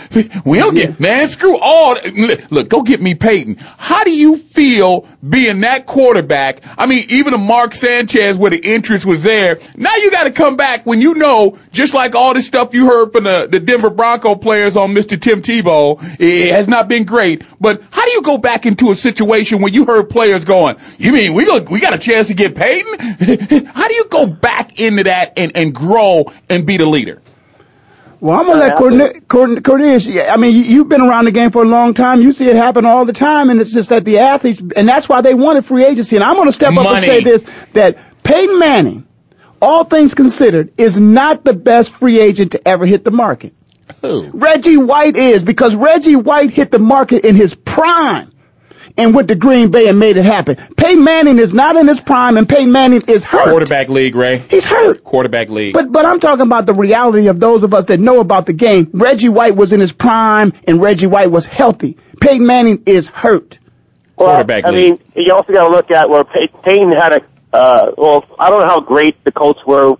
[0.45, 1.97] we don't get, man, screw all.
[2.49, 3.57] Look, go get me Peyton.
[3.77, 6.61] How do you feel being that quarterback?
[6.77, 9.59] I mean, even a Mark Sanchez where the interest was there.
[9.75, 12.85] Now you got to come back when you know, just like all this stuff you
[12.85, 15.19] heard from the, the Denver Bronco players on Mr.
[15.19, 17.43] Tim Tebow, it has not been great.
[17.59, 21.11] But how do you go back into a situation where you heard players going, you
[21.11, 22.93] mean we go, we got a chance to get Peyton?
[23.67, 27.21] how do you go back into that and, and grow and be the leader?
[28.23, 30.07] Well, I'm gonna let Corne- Corne- Cornelius.
[30.07, 32.21] I mean, you- you've been around the game for a long time.
[32.21, 35.09] You see it happen all the time, and it's just that the athletes, and that's
[35.09, 36.15] why they wanted free agency.
[36.15, 39.03] And I'm gonna step up and say this: that Peyton Manning,
[39.61, 43.51] all things considered, is not the best free agent to ever hit the market.
[44.01, 44.29] Who?
[44.33, 48.31] Reggie White is because Reggie White hit the market in his prime.
[48.95, 50.55] And went to Green Bay and made it happen.
[50.77, 53.49] Peyton Manning is not in his prime, and Peyton Manning is hurt.
[53.49, 54.37] Quarterback league, Ray.
[54.37, 55.03] He's hurt.
[55.03, 55.73] Quarterback league.
[55.73, 58.53] But but I'm talking about the reality of those of us that know about the
[58.53, 58.91] game.
[58.93, 61.97] Reggie White was in his prime, and Reggie White was healthy.
[62.21, 63.57] Peyton Manning is hurt.
[64.15, 64.65] Quarterback league.
[64.65, 64.99] I league.
[65.15, 67.21] mean, you also got to look at where Pey- Peyton had a.
[67.51, 69.95] Uh, well, I don't know how great the Colts were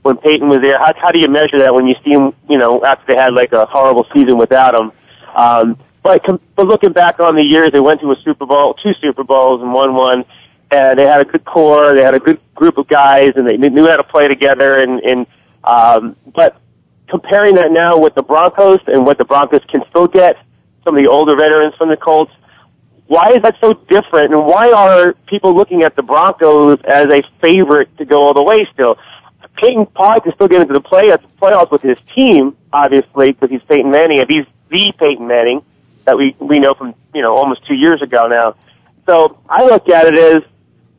[0.00, 0.78] when Peyton was there.
[0.78, 2.32] How, how do you measure that when you see him?
[2.48, 4.92] You know, after they had like a horrible season without him.
[5.34, 6.24] Um, but,
[6.56, 9.60] but looking back on the years, they went to a Super Bowl, two Super Bowls,
[9.60, 10.24] and won one.
[10.70, 11.94] And they had a good core.
[11.94, 14.80] They had a good group of guys, and they knew how to play together.
[14.80, 15.26] And, and
[15.64, 16.60] um, but
[17.08, 20.36] comparing that now with the Broncos and what the Broncos can still get,
[20.84, 22.32] some of the older veterans from the Colts,
[23.06, 24.32] why is that so different?
[24.32, 28.44] And why are people looking at the Broncos as a favorite to go all the
[28.44, 28.96] way still?
[29.56, 31.10] Peyton Pod can still get into the play
[31.42, 34.18] playoffs with his team, obviously, because he's Peyton Manning.
[34.18, 35.62] If he's the Peyton Manning,
[36.04, 38.54] that we we know from you know almost two years ago now.
[39.06, 40.42] So I look at it as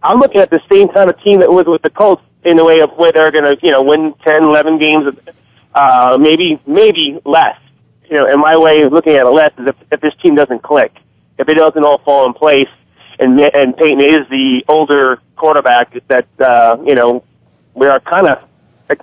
[0.03, 2.65] I'm looking at the same kind of team that was with the Colts in the
[2.65, 5.15] way of where they're going to you know win 10, 11 games,
[5.75, 7.57] uh, maybe maybe less.
[8.09, 10.35] You know, and my way of looking at it less is if, if this team
[10.35, 10.93] doesn't click,
[11.37, 12.69] if it doesn't all fall in place,
[13.19, 17.23] and and Peyton is the older quarterback that uh, you know
[17.73, 18.39] we are kind of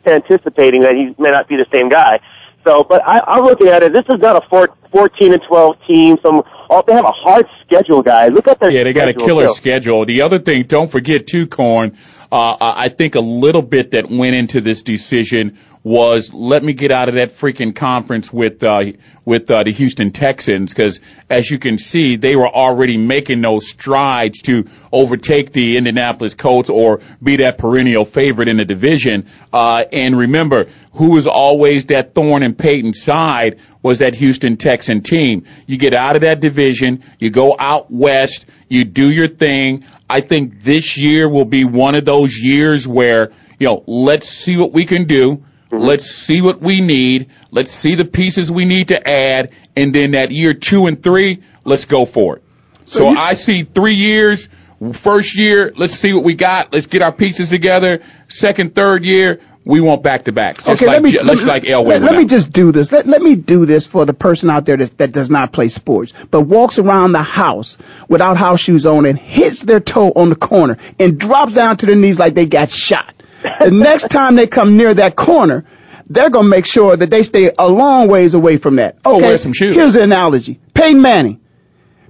[0.07, 2.21] anticipating that he may not be the same guy.
[2.69, 3.95] So, but I, I'm looking at it.
[3.95, 6.19] This is not a four, 14 and 12 team.
[6.23, 8.31] Some oh, they have a hard schedule, guys.
[8.31, 8.85] Look at their yeah.
[8.85, 9.55] They got a killer too.
[9.55, 10.05] schedule.
[10.05, 11.97] The other thing, don't forget too, Corn.
[12.31, 16.91] Uh, I think a little bit that went into this decision was let me get
[16.91, 18.85] out of that freaking conference with uh,
[19.24, 21.01] with uh, the Houston Texans because
[21.31, 26.68] as you can see they were already making those strides to overtake the Indianapolis Colts
[26.68, 29.26] or be that perennial favorite in the division.
[29.53, 35.01] Uh, and remember, who was always that thorn in Peyton's side was that Houston Texan
[35.03, 35.45] team.
[35.66, 39.85] You get out of that division, you go out west, you do your thing.
[40.09, 44.57] I think this year will be one of those years where you know let's see
[44.57, 45.85] what we can do Mm-hmm.
[45.85, 47.31] Let's see what we need.
[47.51, 49.53] Let's see the pieces we need to add.
[49.77, 52.43] And then that year two and three, let's go for it.
[52.87, 54.49] So, so you, I see three years.
[54.93, 56.73] First year, let's see what we got.
[56.73, 58.01] Let's get our pieces together.
[58.29, 60.57] Second, third year, we want back to back.
[60.57, 61.89] Just okay, like, let me, just like Elway.
[61.89, 62.91] Let, let me just do this.
[62.91, 65.69] Let, let me do this for the person out there that, that does not play
[65.69, 67.77] sports, but walks around the house
[68.09, 71.87] without house shoes on and hits their toe on the corner and drops down to
[71.87, 73.15] their knees like they got shot.
[73.43, 75.65] The next time they come near that corner,
[76.09, 78.97] they're going to make sure that they stay a long ways away from that.
[79.05, 79.77] Oh, okay, oh, wear some shoes.
[79.77, 80.59] Here's the analogy.
[80.73, 81.41] Peyton Manning.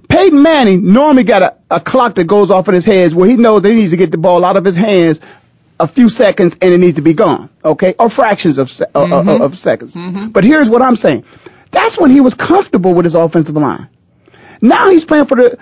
[0.07, 3.35] Peyton Manning normally got a, a clock that goes off in his head where he
[3.35, 5.21] knows that he needs to get the ball out of his hands
[5.79, 7.95] a few seconds and it needs to be gone, okay?
[7.97, 9.29] Or fractions of, se- uh, uh, mm-hmm.
[9.29, 9.95] uh, of seconds.
[9.95, 10.29] Mm-hmm.
[10.29, 11.23] But here's what I'm saying.
[11.71, 13.87] That's when he was comfortable with his offensive line.
[14.61, 15.59] Now he's playing for the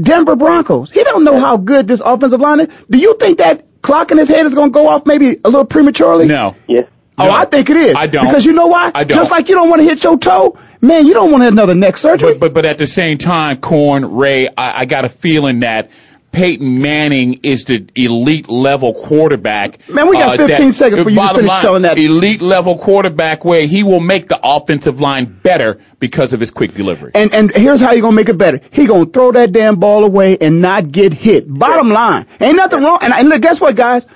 [0.00, 0.90] Denver Broncos.
[0.90, 2.68] He don't know how good this offensive line is.
[2.88, 5.48] Do you think that clock in his head is going to go off maybe a
[5.48, 6.26] little prematurely?
[6.26, 6.56] No.
[6.68, 6.88] Yes.
[7.18, 7.94] Oh, no, I think it is.
[7.94, 8.26] I don't.
[8.26, 8.90] Because you know why?
[8.94, 9.16] I don't.
[9.16, 11.96] Just like you don't want to hit your toe, man, you don't want another neck
[11.96, 12.32] surgery.
[12.32, 15.90] But, but, but at the same time, Corn, Ray, I, I got a feeling that
[16.32, 19.88] Peyton Manning is the elite level quarterback.
[19.88, 21.98] Man, we got uh, 15 that, seconds for you to finish line, telling that.
[21.98, 26.74] Elite level quarterback where he will make the offensive line better because of his quick
[26.74, 27.12] delivery.
[27.14, 28.60] And and here's how you're gonna make it better.
[28.70, 31.52] He gonna throw that damn ball away and not get hit.
[31.52, 32.98] Bottom line, ain't nothing wrong.
[33.02, 34.06] And, and look, guess what, guys?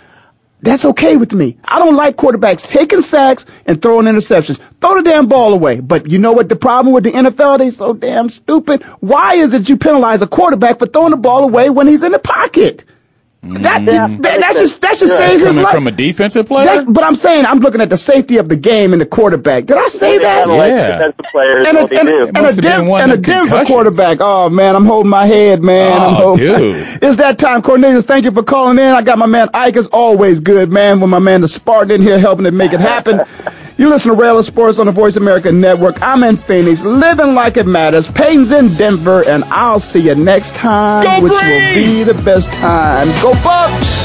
[0.64, 1.58] That's okay with me.
[1.62, 4.58] I don't like quarterbacks taking sacks and throwing interceptions.
[4.80, 5.80] Throw the damn ball away.
[5.80, 7.58] But you know what the problem with the NFL?
[7.58, 8.82] They so damn stupid.
[9.00, 12.12] Why is it you penalize a quarterback for throwing the ball away when he's in
[12.12, 12.86] the pocket?
[13.44, 14.22] That, mm.
[14.22, 15.74] that, that's just that's just saying his life.
[15.74, 16.64] from a defensive player.
[16.64, 19.66] That, but I'm saying I'm looking at the safety of the game and the quarterback.
[19.66, 20.48] Did I say that?
[20.48, 20.98] Yeah.
[20.98, 24.18] Defensive players, and a, and, and, a, Dem- and a Denver quarterback.
[24.20, 25.92] Oh man, I'm holding my head, man.
[25.92, 26.98] Oh, I'm holding dude.
[27.02, 28.06] it's that time, Cornelius.
[28.06, 28.94] Thank you for calling in.
[28.94, 31.00] I got my man Ike is always good, man.
[31.00, 33.20] With my man the Spartan in here helping to make it happen.
[33.76, 36.00] You listen to Rail Sports on the Voice America Network.
[36.00, 38.06] I'm in Phoenix, living like it matters.
[38.06, 41.50] Peyton's in Denver, and I'll see you next time, Go which green!
[41.52, 43.08] will be the best time.
[43.20, 44.04] Go Bucks!